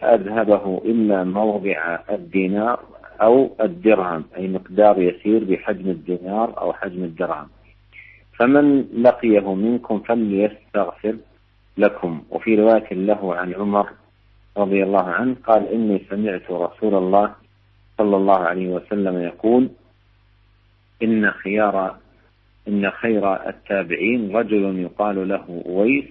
[0.00, 2.80] فأذهبه إلا موضع الدينار
[3.22, 7.48] أو الدرهم أي مقدار يسير بحجم الدينار أو حجم الدرهم.
[8.38, 11.16] فمن لقيه منكم فليستغفر
[11.78, 12.22] لكم.
[12.30, 13.88] وفي رواية له عن عمر
[14.56, 17.34] رضي الله عنه قال إني سمعت رسول الله
[17.98, 19.68] صلى الله عليه وسلم يقول
[21.02, 21.96] إن خيار
[22.68, 26.04] إن خير التابعين رجل يقال له أويس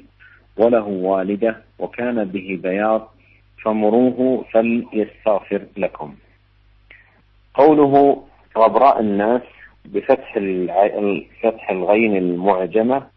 [0.57, 3.13] وله والدة وكان به بياض
[3.63, 6.15] فمروه فليستغفر لكم.
[7.53, 8.23] قوله
[8.57, 9.41] غبراء الناس
[9.85, 10.33] بفتح
[11.43, 13.07] فتح الغين المعجمة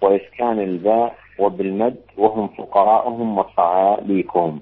[0.00, 4.60] وإسكان الباء وبالمد وهم فقراءهم وصعاليكهم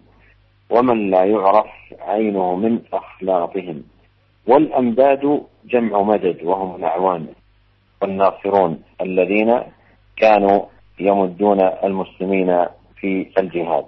[0.70, 1.66] ومن لا يعرف
[2.00, 3.82] عينه من أخلاطهم
[4.46, 7.26] والأمداد جمع مدد وهم الأعوان
[8.02, 9.60] والناصرون الذين
[10.16, 10.60] كانوا
[11.00, 13.84] يمدون المسلمين في الجهاد.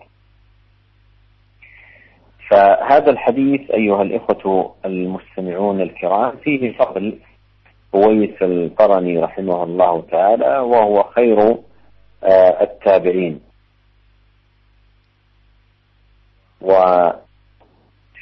[2.51, 7.19] فهذا الحديث أيها الإخوة المستمعون الكرام فيه فضل
[7.95, 11.57] أويس القرني رحمه الله تعالى وهو خير
[12.25, 13.41] آه، التابعين.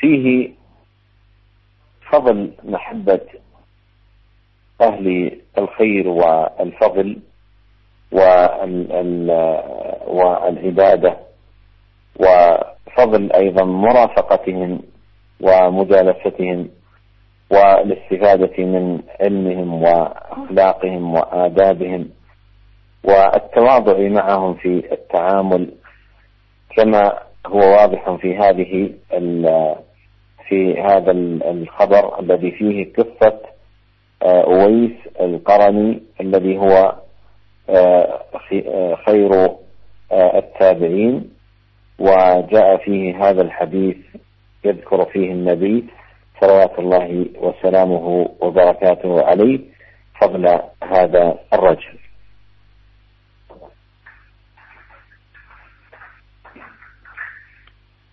[0.00, 0.50] وفيه
[2.12, 3.20] فضل محبة
[4.80, 7.18] أهل الخير والفضل
[10.06, 11.16] والعبادة
[12.20, 14.80] وفضل أيضا مرافقتهم
[15.40, 16.68] ومجالستهم
[17.50, 22.08] والاستفادة من علمهم وأخلاقهم وآدابهم
[23.04, 25.70] والتواضع معهم في التعامل
[26.76, 28.92] كما هو واضح في هذه
[30.50, 31.10] في هذا
[31.50, 33.40] الخبر الذي فيه قصة
[34.22, 36.94] آه، أويس القرني الذي هو
[37.68, 39.56] آه، آه، خير
[40.12, 41.30] التابعين.
[41.98, 43.96] وجاء فيه هذا الحديث
[44.64, 45.84] يذكر فيه النبي
[46.40, 49.60] صلوات الله وسلامه وبركاته عليه
[50.20, 51.98] فضل هذا الرجل.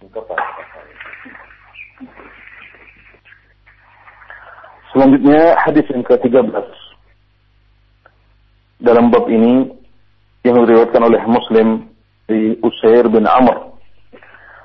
[0.04, 0.66] انقطع.
[4.97, 6.57] Selanjutnya hadis yang ke-13.
[8.81, 9.69] Dalam bab ini
[10.41, 11.86] yang diriwayatkan oleh Muslim
[12.25, 13.77] di Usair bin Amr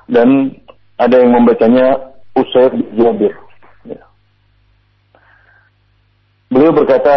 [0.09, 0.57] dan
[0.97, 3.29] ada yang membacanya Usair bin Jabir.
[3.85, 4.01] Ya.
[6.49, 7.13] Beliau berkata,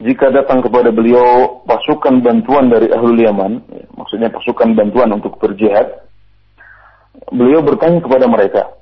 [0.00, 6.08] jika datang kepada beliau pasukan bantuan dari Ahlul Yaman, ya, maksudnya pasukan bantuan untuk berjihad,
[7.28, 8.75] beliau bertanya kepada mereka,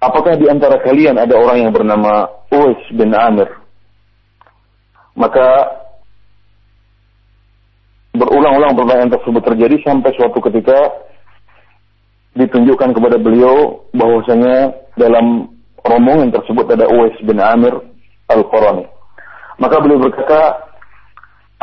[0.00, 3.50] apakah di antara kalian ada orang yang bernama Uwais bin Amir?
[5.14, 5.46] Maka
[8.14, 10.78] berulang-ulang pertanyaan tersebut terjadi sampai suatu ketika
[12.34, 15.50] ditunjukkan kepada beliau bahwasanya dalam
[15.86, 17.74] rombongan tersebut ada Uwais bin Amir
[18.30, 18.86] Al-Qurani.
[19.62, 20.66] Maka beliau berkata,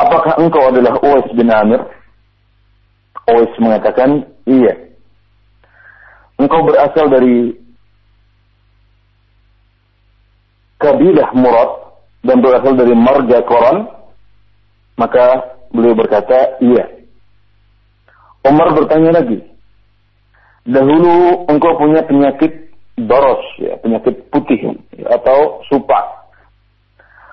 [0.00, 1.84] apakah engkau adalah Uwais bin Amir?
[3.28, 4.72] Uwais mengatakan, iya.
[6.40, 7.61] Engkau berasal dari
[10.82, 11.70] kabilah Murad
[12.26, 13.86] dan berasal dari marga Koran,
[14.98, 16.86] maka beliau berkata, iya.
[18.42, 19.38] Umar bertanya lagi,
[20.66, 26.26] dahulu engkau punya penyakit doros, ya, penyakit putih atau supa.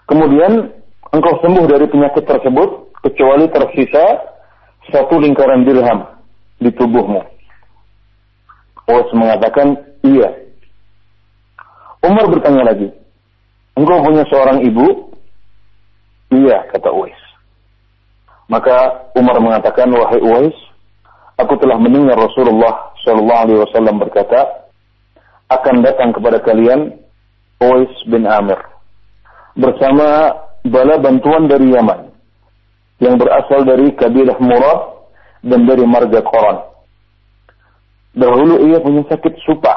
[0.05, 0.69] Kemudian
[1.09, 4.05] engkau sembuh dari penyakit tersebut, kecuali tersisa
[4.89, 6.05] satu lingkaran dirham
[6.61, 7.21] di tubuhmu.
[8.89, 10.29] Uwais mengatakan, iya.
[12.01, 12.89] Umar bertanya lagi,
[13.79, 15.15] Engkau punya seorang ibu?
[16.35, 17.15] Iya, kata Uwais.
[18.51, 20.57] Maka Umar mengatakan, wahai Uwais,
[21.39, 24.67] aku telah mendengar Rasulullah Shallallahu Alaihi Wasallam berkata,
[25.47, 26.99] akan datang kepada kalian
[27.63, 28.59] Uwais bin Amir
[29.55, 32.11] bersama bala bantuan dari Yaman
[32.99, 34.79] yang berasal dari kabilah Murad
[35.43, 36.67] dan dari marga Koran.
[38.15, 39.75] Dahulu ia punya sakit supa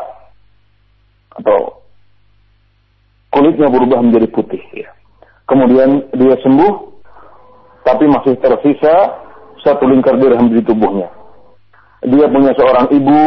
[1.38, 1.81] atau
[3.32, 4.62] kulitnya berubah menjadi putih.
[4.76, 4.92] Ya.
[5.48, 6.72] Kemudian dia sembuh,
[7.82, 8.94] tapi masih tersisa
[9.64, 11.08] satu lingkar dirham di tubuhnya.
[12.06, 13.20] Dia punya seorang ibu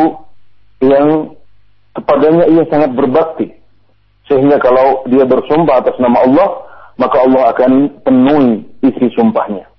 [0.83, 1.35] yang
[1.95, 3.51] kepadanya ia sangat berbakti.
[4.29, 6.49] Sehingga kalau dia bersumpah atas nama Allah,
[6.97, 7.71] maka Allah akan
[8.03, 9.69] penuhi isi sumpahnya.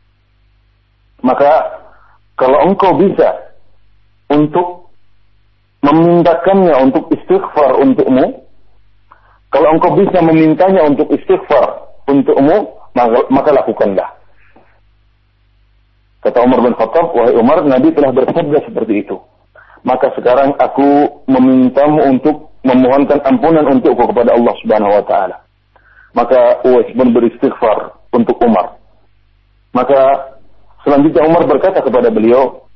[1.24, 1.82] Maka
[2.38, 3.56] kalau engkau bisa
[4.30, 4.92] untuk
[5.82, 8.45] memintakannya untuk istighfar untukmu,
[9.56, 14.12] kalau engkau bisa memintanya untuk istighfar untukmu, maka, maka lakukanlah.
[16.20, 19.16] Kata Umar bin Khattab, wahai Umar, Nabi telah bersabda seperti itu.
[19.80, 25.36] Maka sekarang aku memintamu untuk memohonkan ampunan untukku kepada Allah Subhanahu wa taala.
[26.12, 28.76] Maka Uwais pun beristighfar untuk Umar.
[29.72, 30.36] Maka
[30.84, 32.68] selanjutnya Umar berkata kepada beliau,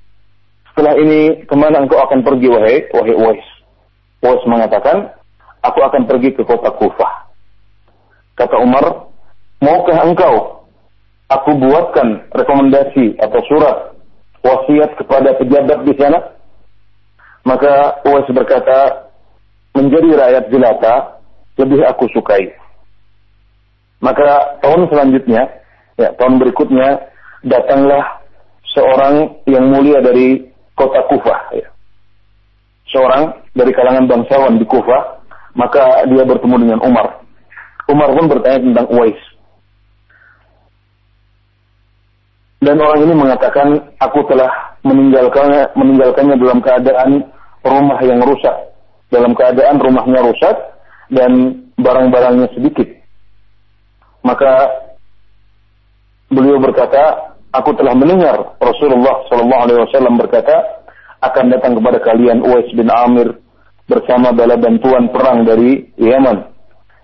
[0.72, 3.48] setelah ini ke mana engkau akan pergi wahai wahai Uwais?
[4.24, 5.19] Uwais mengatakan,
[5.60, 7.28] aku akan pergi ke kota Kufah.
[8.36, 9.12] Kata Umar,
[9.60, 10.64] maukah engkau
[11.28, 13.76] aku buatkan rekomendasi atau surat
[14.40, 16.18] wasiat kepada pejabat di sana?
[17.44, 19.08] Maka Uwais berkata,
[19.76, 20.94] menjadi rakyat jelata
[21.56, 22.52] lebih aku sukai.
[24.00, 25.44] Maka tahun selanjutnya,
[26.00, 27.12] ya tahun berikutnya
[27.44, 28.24] datanglah
[28.72, 31.68] seorang yang mulia dari kota Kufah, ya.
[32.88, 35.19] seorang dari kalangan bangsawan di Kufah
[35.54, 37.20] maka dia bertemu dengan Umar.
[37.90, 39.20] Umar pun bertanya tentang Uwais.
[42.60, 44.52] Dan orang ini mengatakan, aku telah
[44.84, 47.10] meninggalkannya, meninggalkannya dalam keadaan
[47.64, 48.56] rumah yang rusak.
[49.10, 50.56] Dalam keadaan rumahnya rusak
[51.08, 52.86] dan barang-barangnya sedikit.
[54.20, 54.68] Maka
[56.28, 60.84] beliau berkata, aku telah mendengar Rasulullah Shallallahu Alaihi Wasallam berkata,
[61.24, 63.39] akan datang kepada kalian Uwais bin Amir
[63.90, 66.38] bersama bala bantuan perang dari Yaman.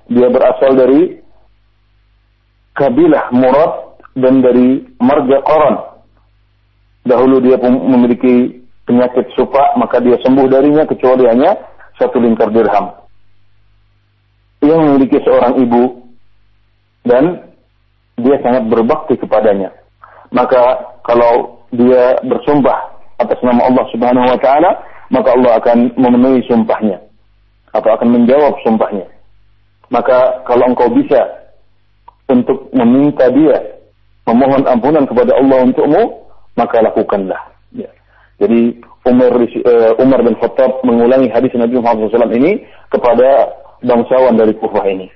[0.07, 1.18] Dia berasal dari
[2.78, 5.76] kabilah Murad dan dari marga Qaran.
[7.03, 11.59] Dahulu dia memiliki penyakit supa, maka dia sembuh darinya kecuali hanya
[11.99, 13.03] satu lingkar dirham.
[14.62, 15.82] Ia memiliki seorang ibu
[17.03, 17.51] dan
[18.18, 19.74] dia sangat berbakti kepadanya.
[20.30, 24.70] Maka kalau dia bersumpah atas nama Allah Subhanahu wa taala,
[25.11, 26.98] maka Allah akan memenuhi sumpahnya
[27.76, 29.07] atau akan menjawab sumpahnya.
[29.92, 31.20] Maka kalau engkau bisa
[32.26, 33.76] untuk meminta dia
[34.26, 36.02] memohon ampunan kepada Allah untukmu,
[36.59, 37.38] maka lakukanlah.
[37.70, 37.86] Ya.
[38.42, 43.54] Jadi Umar, uh, Umar bin Khattab mengulangi hadis Nabi Muhammad SAW ini kepada
[43.86, 45.07] bangsawan dari Kufah ini.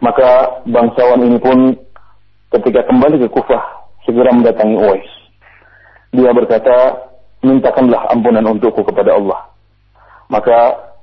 [0.00, 1.76] Maka bangsawan ini pun
[2.56, 3.62] ketika kembali ke Kufah
[4.08, 5.12] segera mendatangi Uwais.
[6.16, 7.04] Dia berkata,
[7.44, 9.40] mintakanlah ampunan untukku kepada Allah.
[10.32, 10.56] Maka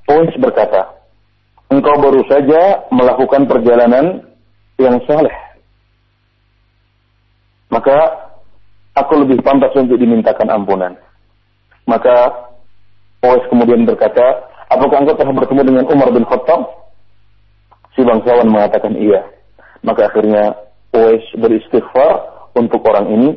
[0.10, 0.92] Uwais berkata,
[1.70, 4.26] engkau baru saja melakukan perjalanan
[4.82, 5.34] yang saleh.
[7.72, 7.96] Maka
[8.98, 10.98] aku lebih pantas untuk dimintakan ampunan.
[11.88, 12.50] Maka
[13.22, 16.66] Uwais kemudian berkata, apakah engkau telah bertemu dengan Umar bin Khattab?
[17.94, 19.24] Si bangsawan mengatakan iya.
[19.86, 20.58] Maka akhirnya
[20.92, 22.12] Uwais beristighfar
[22.58, 23.30] untuk orang ini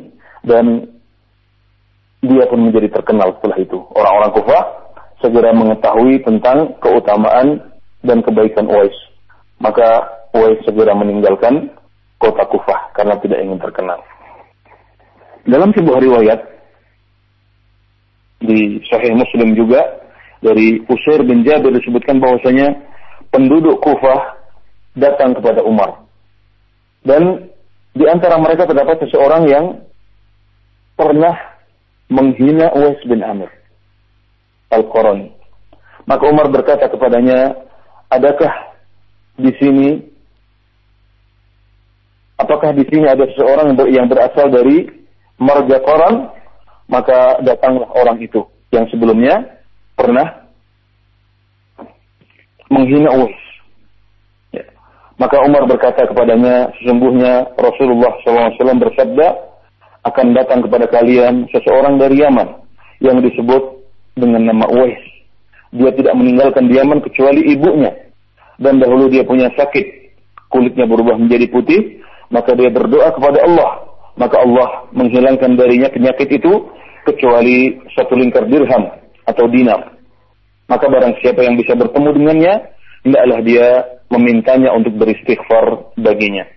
[0.43, 0.94] dan
[2.27, 3.79] dia pun menjadi terkenal setelah itu.
[3.93, 4.63] Orang-orang Kufah
[5.23, 7.61] segera mengetahui tentang keutamaan
[8.05, 8.95] dan kebaikan Uwais.
[9.57, 10.05] Maka
[10.35, 11.71] Uwais segera meninggalkan
[12.19, 13.99] kota Kufah karena tidak ingin terkenal.
[15.45, 16.39] Dalam sebuah riwayat
[18.41, 19.81] di Sahih Muslim juga
[20.41, 22.75] dari Usair bin Jabir disebutkan bahwasanya
[23.33, 24.35] penduduk Kufah
[24.97, 26.05] datang kepada Umar.
[27.05, 27.49] Dan
[27.95, 29.65] di antara mereka terdapat seseorang yang
[30.97, 31.54] pernah
[32.09, 33.49] menghina Uwais bin Amir
[34.71, 35.33] Al-Qarani.
[36.05, 37.65] Maka Umar berkata kepadanya,
[38.13, 38.53] adakah
[39.41, 39.89] di sini
[42.37, 44.85] apakah di sini ada seseorang yang berasal dari
[45.41, 46.15] marga Koran
[46.85, 49.63] maka datanglah orang itu yang sebelumnya
[49.97, 50.45] pernah
[52.69, 53.41] menghina Uwais.
[54.53, 54.65] Ya.
[55.17, 59.27] Maka Umar berkata kepadanya, sesungguhnya Rasulullah SAW bersabda,
[60.05, 62.61] akan datang kepada kalian seseorang dari Yaman
[63.01, 63.81] yang disebut
[64.13, 65.01] dengan nama Uwais.
[65.75, 67.91] Dia tidak meninggalkan Yaman kecuali ibunya
[68.61, 70.15] dan dahulu dia punya sakit,
[70.47, 71.99] kulitnya berubah menjadi putih,
[72.31, 73.71] maka dia berdoa kepada Allah,
[74.15, 76.71] maka Allah menghilangkan darinya penyakit itu
[77.03, 78.87] kecuali satu lingkar dirham
[79.27, 79.99] atau dinar.
[80.65, 82.53] Maka barang siapa yang bisa bertemu dengannya,
[83.05, 83.67] hendaklah dia
[84.09, 86.47] memintanya untuk beristighfar baginya.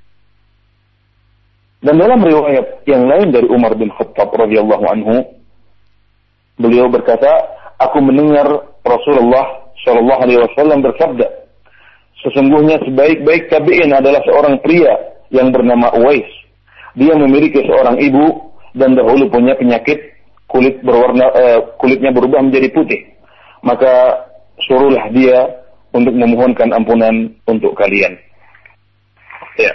[1.78, 5.22] Dan dalam riwayat yang lain dari Umar bin Khattab radhiyallahu anhu,
[6.58, 7.30] beliau berkata,
[7.78, 8.50] aku mendengar
[8.82, 11.38] Rasulullah Shallallahu alaihi wasallam bersabda,
[12.18, 14.90] Sesungguhnya sebaik-baik tabi'in adalah seorang pria
[15.30, 16.26] yang bernama Uwais.
[16.98, 20.18] Dia memiliki seorang ibu dan dahulu punya penyakit
[20.50, 23.00] kulit berwarna uh, kulitnya berubah menjadi putih.
[23.62, 24.18] Maka
[24.66, 25.46] suruhlah dia
[25.94, 28.18] untuk memohonkan ampunan untuk kalian.
[29.54, 29.70] Ya.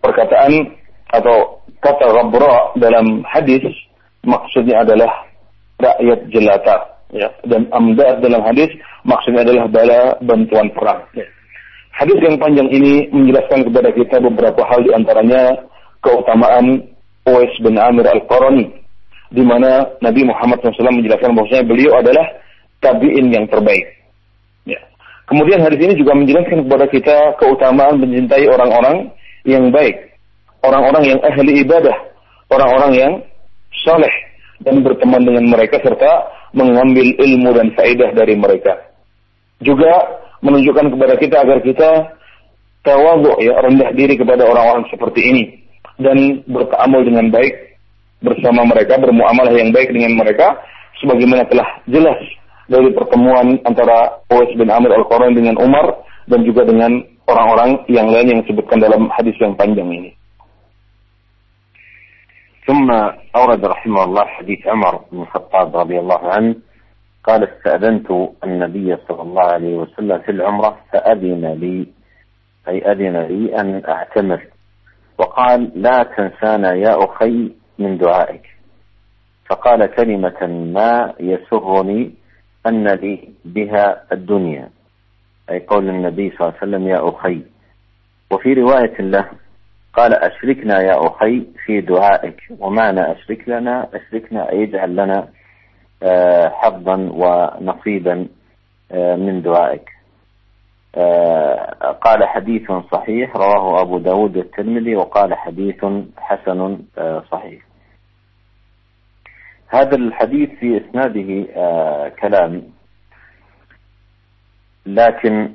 [0.00, 0.77] Perkataan
[1.12, 3.64] atau kata Ghabra dalam hadis
[4.26, 5.10] maksudnya adalah
[5.78, 6.76] rakyat jelata
[7.14, 8.68] ya dan amdad dalam hadis
[9.06, 11.24] maksudnya adalah bala bantuan perang ya.
[11.98, 15.66] Hadis yang panjang ini menjelaskan kepada kita beberapa hal di antaranya
[15.98, 16.86] keutamaan
[17.26, 18.70] Uwais bin Amir Al-Qarani
[19.34, 22.24] di mana Nabi Muhammad SAW menjelaskan bahwasanya beliau adalah
[22.80, 23.84] tabi'in yang terbaik.
[24.64, 24.80] Ya.
[25.28, 29.12] Kemudian hadis ini juga menjelaskan kepada kita keutamaan mencintai orang-orang
[29.44, 30.07] yang baik,
[30.62, 31.96] orang-orang yang ahli ibadah,
[32.50, 33.12] orang-orang yang
[33.84, 34.14] soleh
[34.62, 38.74] dan berteman dengan mereka serta mengambil ilmu dan faedah dari mereka.
[39.62, 41.90] Juga menunjukkan kepada kita agar kita
[42.86, 45.44] tawadhu ya rendah diri kepada orang-orang seperti ini
[45.98, 47.54] dan bertaamul dengan baik
[48.22, 50.58] bersama mereka bermuamalah yang baik dengan mereka
[51.02, 52.18] sebagaimana telah jelas
[52.70, 58.26] dari pertemuan antara Uwais bin Amir Al-Quran dengan Umar dan juga dengan orang-orang yang lain
[58.30, 60.10] yang disebutkan dalam hadis yang panjang ini.
[62.68, 62.90] ثم
[63.36, 66.54] أورد رحمه الله حديث عمر بن الخطاب رضي الله عنه
[67.24, 68.10] قال استأذنت
[68.44, 71.86] النبي صلى الله عليه وسلم في العمرة فأذن لي
[72.68, 74.46] أي أذن لي أن أعتمر.
[75.18, 78.46] وقال لا تنسانا يا أخي من دعائك.
[79.50, 82.14] فقال كلمة ما يسرني
[82.66, 84.68] أن لي بها الدنيا
[85.50, 87.42] أي قول النبي صلى الله عليه وسلم يا أخي.
[88.32, 89.28] وفي رواية له
[89.98, 95.28] قال أشركنا يا أخي في دعائك ومعنى أشرك لنا أشركنا أي اجعل لنا
[96.02, 98.28] آه، حظا ونصيبا
[98.92, 99.90] آه، من دعائك.
[100.94, 105.84] آه، قال حديث صحيح رواه أبو داود الترمذي وقال حديث
[106.16, 106.78] حسن
[107.32, 107.62] صحيح.
[109.68, 111.46] هذا الحديث في إسناده
[112.20, 112.62] كلام
[114.86, 115.50] لكن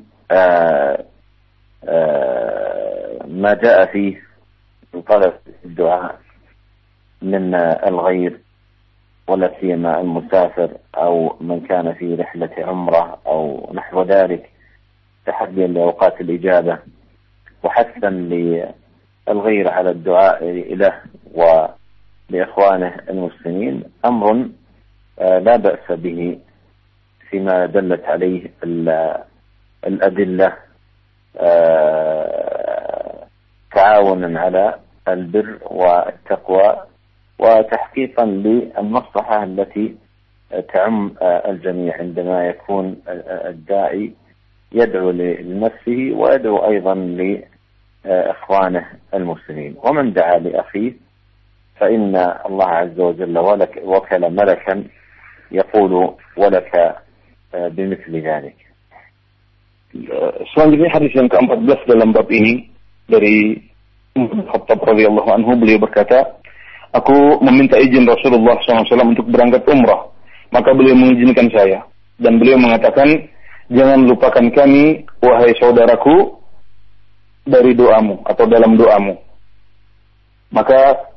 [3.28, 4.33] ما جاء فيه
[4.94, 5.34] من طلب
[5.66, 6.20] الدعاء
[7.22, 7.56] من
[7.88, 8.40] الغير
[9.28, 14.50] ولا سيما المسافر أو من كان في رحلة عمرة أو نحو ذلك
[15.26, 16.78] تحديا لأوقات الإجابة
[17.64, 20.44] وحثا للغير على الدعاء
[20.76, 21.02] له
[21.34, 24.50] ولإخوانه المسلمين أمر
[25.20, 26.40] آه، لا بأس به
[27.30, 28.52] فيما دلت عليه
[29.88, 30.54] الأدلة
[31.38, 33.28] آه،
[33.76, 36.76] تعاونا على البر والتقوى
[37.40, 39.96] وتحقيقا للمصلحة التي
[40.74, 44.12] تعم الجميع عندما يكون الداعي
[44.72, 46.96] يدعو لنفسه ويدعو أيضا
[48.06, 49.76] لإخوانه المسلمين.
[49.84, 50.94] ومن دعا لأخيه
[51.76, 53.38] فإن الله عز وجل
[53.84, 54.84] وكل ملكا
[55.52, 56.96] يقول ولك
[57.54, 58.56] بمثل ذلك.
[60.54, 62.66] Selanjutnya hadis yang ke-14 dalam bab ini
[63.06, 63.62] dari
[64.14, 66.38] Khattab radhiyallahu anhu beliau berkata,
[66.94, 70.14] aku meminta izin Rasulullah SAW untuk berangkat umrah.
[70.54, 71.82] Maka beliau mengizinkan saya.
[72.22, 73.10] Dan beliau mengatakan,
[73.74, 76.38] jangan lupakan kami, wahai saudaraku,
[77.44, 79.18] dari doamu atau dalam doamu.
[80.54, 81.10] Maka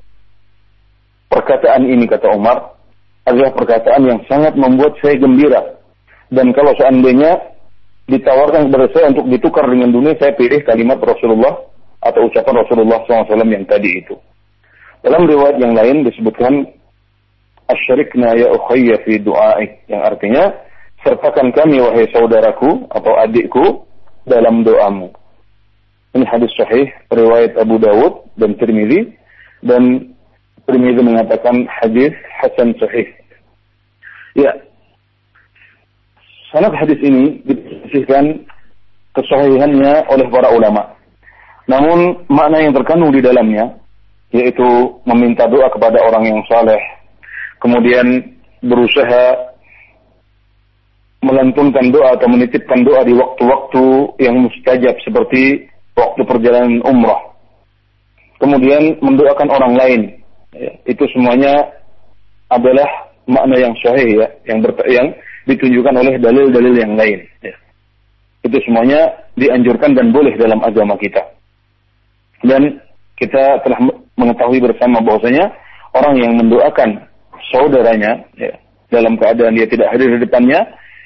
[1.28, 2.80] perkataan ini kata Umar
[3.28, 5.60] adalah perkataan yang sangat membuat saya gembira.
[6.32, 7.36] Dan kalau seandainya
[8.08, 11.75] ditawarkan kepada saya untuk ditukar dengan dunia, saya pilih kalimat Rasulullah
[12.10, 14.14] atau ucapan Rasulullah SAW yang tadi itu.
[15.04, 16.66] Dalam riwayat yang lain disebutkan
[17.70, 20.54] asyarikna ya ukhayya fi du'aik yang artinya
[21.06, 23.86] sertakan kami wahai saudaraku atau adikku
[24.26, 25.14] dalam doamu.
[26.16, 29.14] Ini hadis sahih riwayat Abu Dawud dan Tirmizi
[29.62, 30.16] dan
[30.64, 32.10] Tirmizi mengatakan hadis
[32.42, 33.06] hasan sahih.
[34.34, 34.52] Ya,
[36.50, 38.48] sanad hadis ini disisihkan
[39.12, 40.95] kesahihannya oleh para ulama.
[41.66, 43.74] Namun makna yang terkandung di dalamnya
[44.34, 44.66] yaitu
[45.06, 46.78] meminta doa kepada orang yang saleh,
[47.62, 49.54] kemudian berusaha
[51.22, 53.84] melantunkan doa atau menitipkan doa di waktu-waktu
[54.22, 55.66] yang mustajab seperti
[55.98, 57.34] waktu perjalanan umrah.
[58.36, 60.00] Kemudian mendoakan orang lain.
[60.52, 61.66] Ya, itu semuanya
[62.52, 62.86] adalah
[63.26, 65.06] makna yang sahih ya, yang, yang
[65.48, 67.26] ditunjukkan oleh dalil-dalil yang lain.
[67.42, 67.54] Ya.
[68.46, 71.35] Itu semuanya dianjurkan dan boleh dalam agama kita.
[72.41, 72.81] Dan
[73.19, 73.79] kita telah
[74.17, 75.53] mengetahui bersama bahwasanya
[75.93, 77.05] orang yang mendoakan
[77.53, 78.51] saudaranya ya,
[78.89, 80.59] dalam keadaan dia tidak hadir di depannya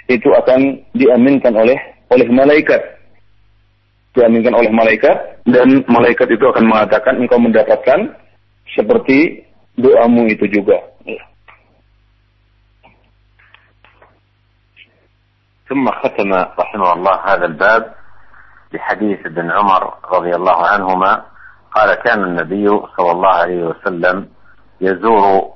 [0.07, 1.75] itu akan diaminkan oleh
[2.13, 2.81] oleh malaikat
[4.15, 8.15] diaminkan oleh malaikat dan malaikat itu akan mengatakan engkau mendapatkan
[8.71, 9.43] seperti
[9.75, 10.79] doamu itu juga.
[11.03, 11.23] Ya.
[15.65, 16.29] ثم ختم
[16.61, 17.83] رحمه الله هذا الباب
[18.72, 21.22] بحديث ابن عمر رضي الله عنهما
[21.74, 24.28] قال كان النبي صلى الله عليه وسلم
[24.80, 25.50] يزور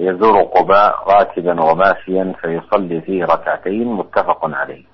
[0.00, 4.84] يزور قباء راكبا وماشيا فيصلي فيه ركعتين متفق عليه.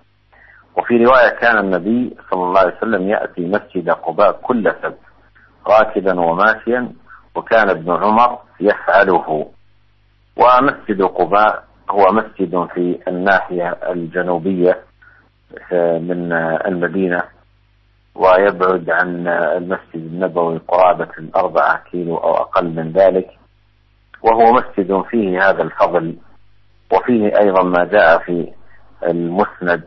[0.76, 4.98] وفي رواية كان النبي صلى الله عليه وسلم يأتي مسجد قباء كل سبت
[5.66, 6.92] راكبا وماشيا
[7.34, 9.46] وكان ابن عمر يفعله.
[10.36, 14.78] ومسجد قباء هو مسجد في الناحية الجنوبية
[16.00, 16.32] من
[16.66, 17.22] المدينة
[18.14, 23.28] ويبعد عن المسجد النبوي قرابة الأربعة كيلو أو أقل من ذلك.
[24.22, 26.16] وهو مسجد فيه هذا الفضل
[26.92, 28.52] وفيه أيضا ما جاء في
[29.06, 29.82] المسند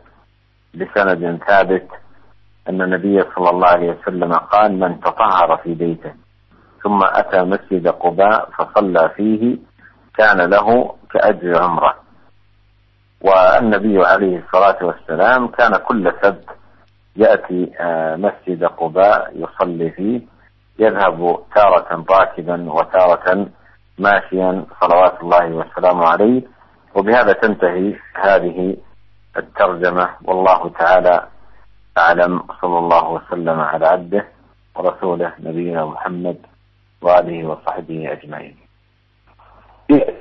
[0.74, 1.88] بسند ثابت
[2.68, 6.12] أن النبي صلى الله عليه وسلم قال من تطهر في بيته
[6.82, 9.56] ثم أتى مسجد قباء فصلى فيه
[10.16, 11.94] كان له كأجر عمرة.
[13.20, 16.48] والنبي عليه الصلاة والسلام كان كل سبت
[17.16, 20.20] يأتي آه، مسجد قباء يصلي فيه
[20.78, 23.46] يذهب تارة راكبا وتارة
[23.98, 26.42] ماشيا صلوات الله والسلام عليه.
[26.94, 28.76] وبهذا تنتهي هذه
[29.36, 30.08] الترجمة.
[30.24, 31.26] والله تعالى
[31.98, 32.42] أعلم.
[32.60, 34.26] صلى الله وسلم على عبده
[34.76, 36.36] ورسوله نبينا محمد
[37.02, 38.56] وآله وصحبه أجمعين.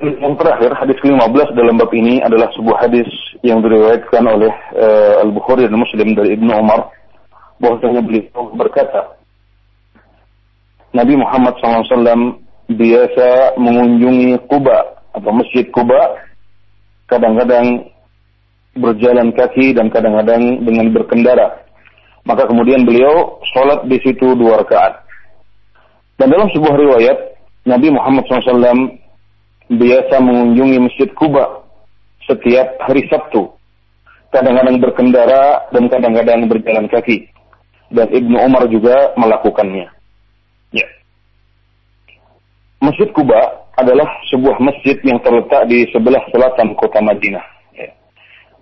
[0.01, 3.09] Yang terakhir hadis ke-15 dalam bab ini adalah sebuah hadis
[3.45, 6.89] yang diriwayatkan oleh uh, Al-Bukhari dan Muslim dari Ibnu Umar
[7.59, 9.19] bahwasanya beliau berkata
[10.95, 16.17] Nabi Muhammad SAW biasa mengunjungi Kuba atau Masjid Kuba
[17.05, 17.89] kadang-kadang
[18.77, 21.65] berjalan kaki dan kadang-kadang dengan berkendara.
[22.25, 25.01] Maka kemudian beliau sholat di situ dua rakaat.
[26.21, 27.17] Dan dalam sebuah riwayat
[27.65, 28.97] Nabi Muhammad SAW
[29.69, 31.61] biasa mengunjungi Masjid Kuba
[32.25, 33.53] setiap hari Sabtu.
[34.33, 37.29] Kadang-kadang berkendara dan kadang-kadang berjalan kaki.
[37.89, 39.89] Dan Ibnu Umar juga melakukannya.
[40.69, 40.87] Ya.
[42.81, 47.45] Masjid Kuba adalah sebuah masjid yang terletak di sebelah selatan kota Madinah.
[47.73, 47.89] Ya.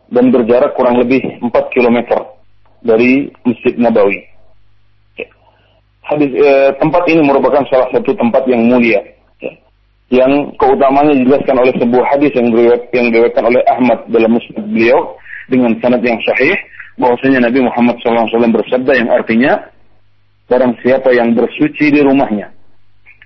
[0.07, 1.99] Dan berjarak kurang lebih 4 km
[2.79, 4.23] dari Masjid Nabawi.
[5.19, 5.27] Ya.
[6.07, 9.16] Hadis, eh, tempat ini merupakan salah satu tempat yang mulia
[10.07, 15.19] yang keutamanya dijelaskan oleh sebuah hadis yang diriwayat, yang diriwayatkan oleh Ahmad dalam musnad beliau
[15.51, 16.55] dengan sanad yang sahih
[16.95, 19.53] bahwasanya Nabi Muhammad SAW bersabda yang artinya
[20.47, 22.55] barang siapa yang bersuci di rumahnya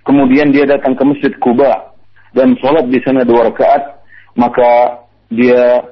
[0.05, 1.93] kemudian dia datang ke masjid Kuba
[2.33, 4.01] dan sholat di sana dua rakaat
[4.33, 5.01] maka
[5.31, 5.85] dia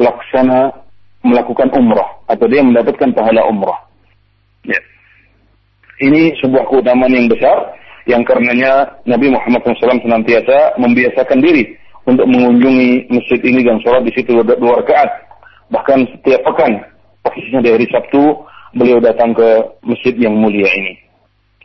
[0.00, 0.72] laksana
[1.20, 3.80] melakukan umrah atau dia mendapatkan pahala umrah.
[4.64, 4.80] Ya.
[6.00, 7.76] Ini sebuah keutamaan yang besar
[8.08, 11.76] yang karenanya Nabi Muhammad SAW senantiasa membiasakan diri
[12.08, 15.10] untuk mengunjungi masjid ini dan sholat di situ dua rakaat.
[15.70, 16.80] Bahkan setiap pekan,
[17.22, 18.22] posisinya di hari Sabtu,
[18.74, 19.48] beliau datang ke
[19.86, 20.94] masjid yang mulia ini.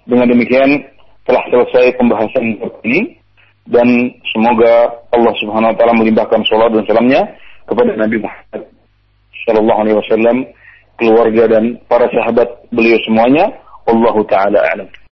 [0.05, 0.85] Dengan demikian
[1.25, 3.17] telah selesai pembahasan ini
[3.65, 3.87] dan
[4.29, 7.21] semoga Allah Subhanahu wa taala melimpahkan sholat dan salamnya
[7.65, 8.75] kepada Nabi Muhammad
[9.45, 10.37] sallallahu alaihi wasallam,
[10.97, 13.45] keluarga dan para sahabat beliau semuanya.
[13.85, 14.89] Allahu taala a'lam.